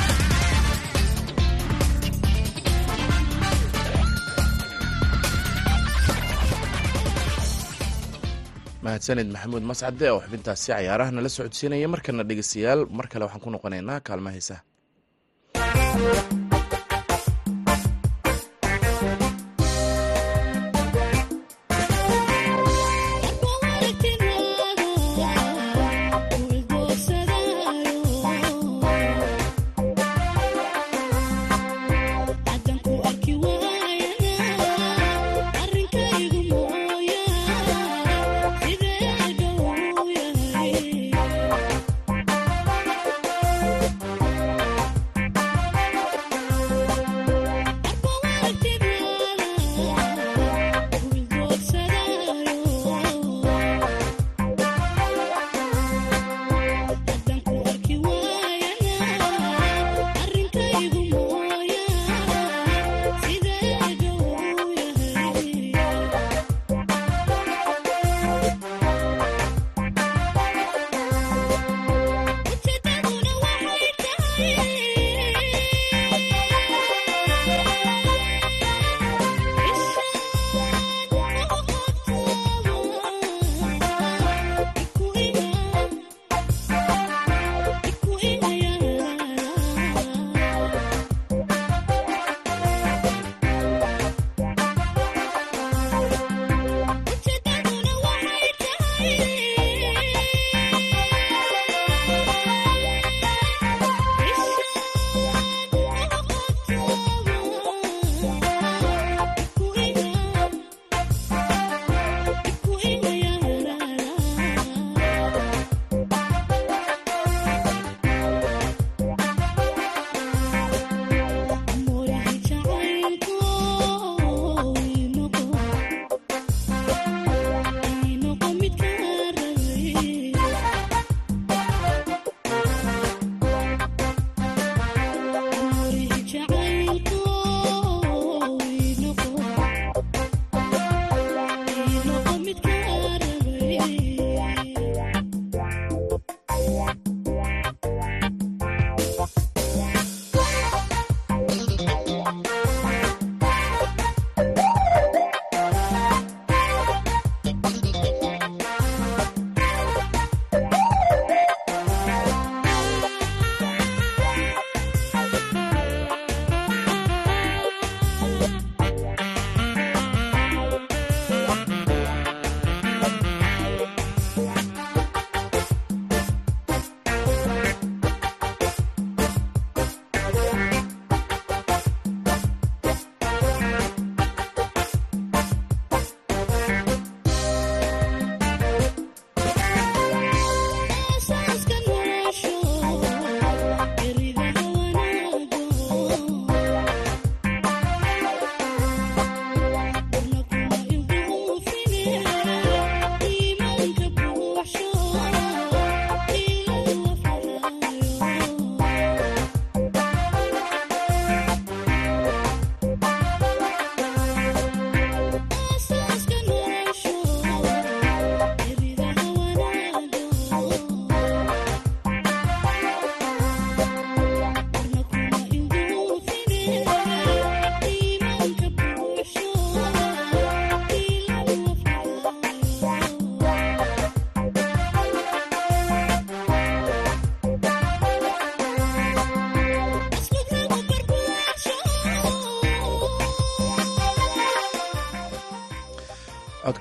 mahadsanid 8.88 9.28
maxamuud 9.34 9.64
mascade 9.70 10.06
oo 10.14 10.20
xubintaasi 10.24 10.66
cayaaraha 10.72 11.10
nala 11.16 11.28
socodsiinaya 11.36 11.88
markana 11.94 12.22
dhegeystayaal. 12.28 12.80
Mar 12.98 13.06
kale 13.12 13.22
waxaan 13.26 13.42
ku 13.44 13.50
noqonaynaa 13.54 14.00
kaalma 14.08 14.30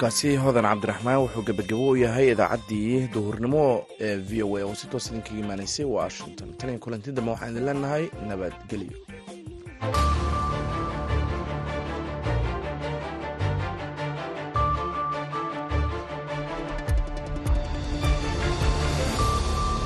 codkaasi 0.08 0.36
hodan 0.44 0.64
cabdiraxmaan 0.70 1.20
wuxuu 1.24 1.44
gebagabo 1.48 1.88
u 1.92 1.96
yahay 2.04 2.28
idaacaddii 2.34 3.10
duhurnimo 3.14 3.64
ee 4.08 4.16
v 4.30 4.44
o 4.44 4.56
a 4.58 4.64
oo 4.68 4.76
si 4.80 4.88
toos 4.92 5.08
idinkaga 5.12 5.40
imaanaysay 5.44 5.86
washington. 5.86 6.54
Tan 6.58 6.70
iyo 6.70 6.80
waxaan 7.32 7.52
idin 7.52 7.66
leenahay 7.68 8.04
nabadgelyo 8.30 8.98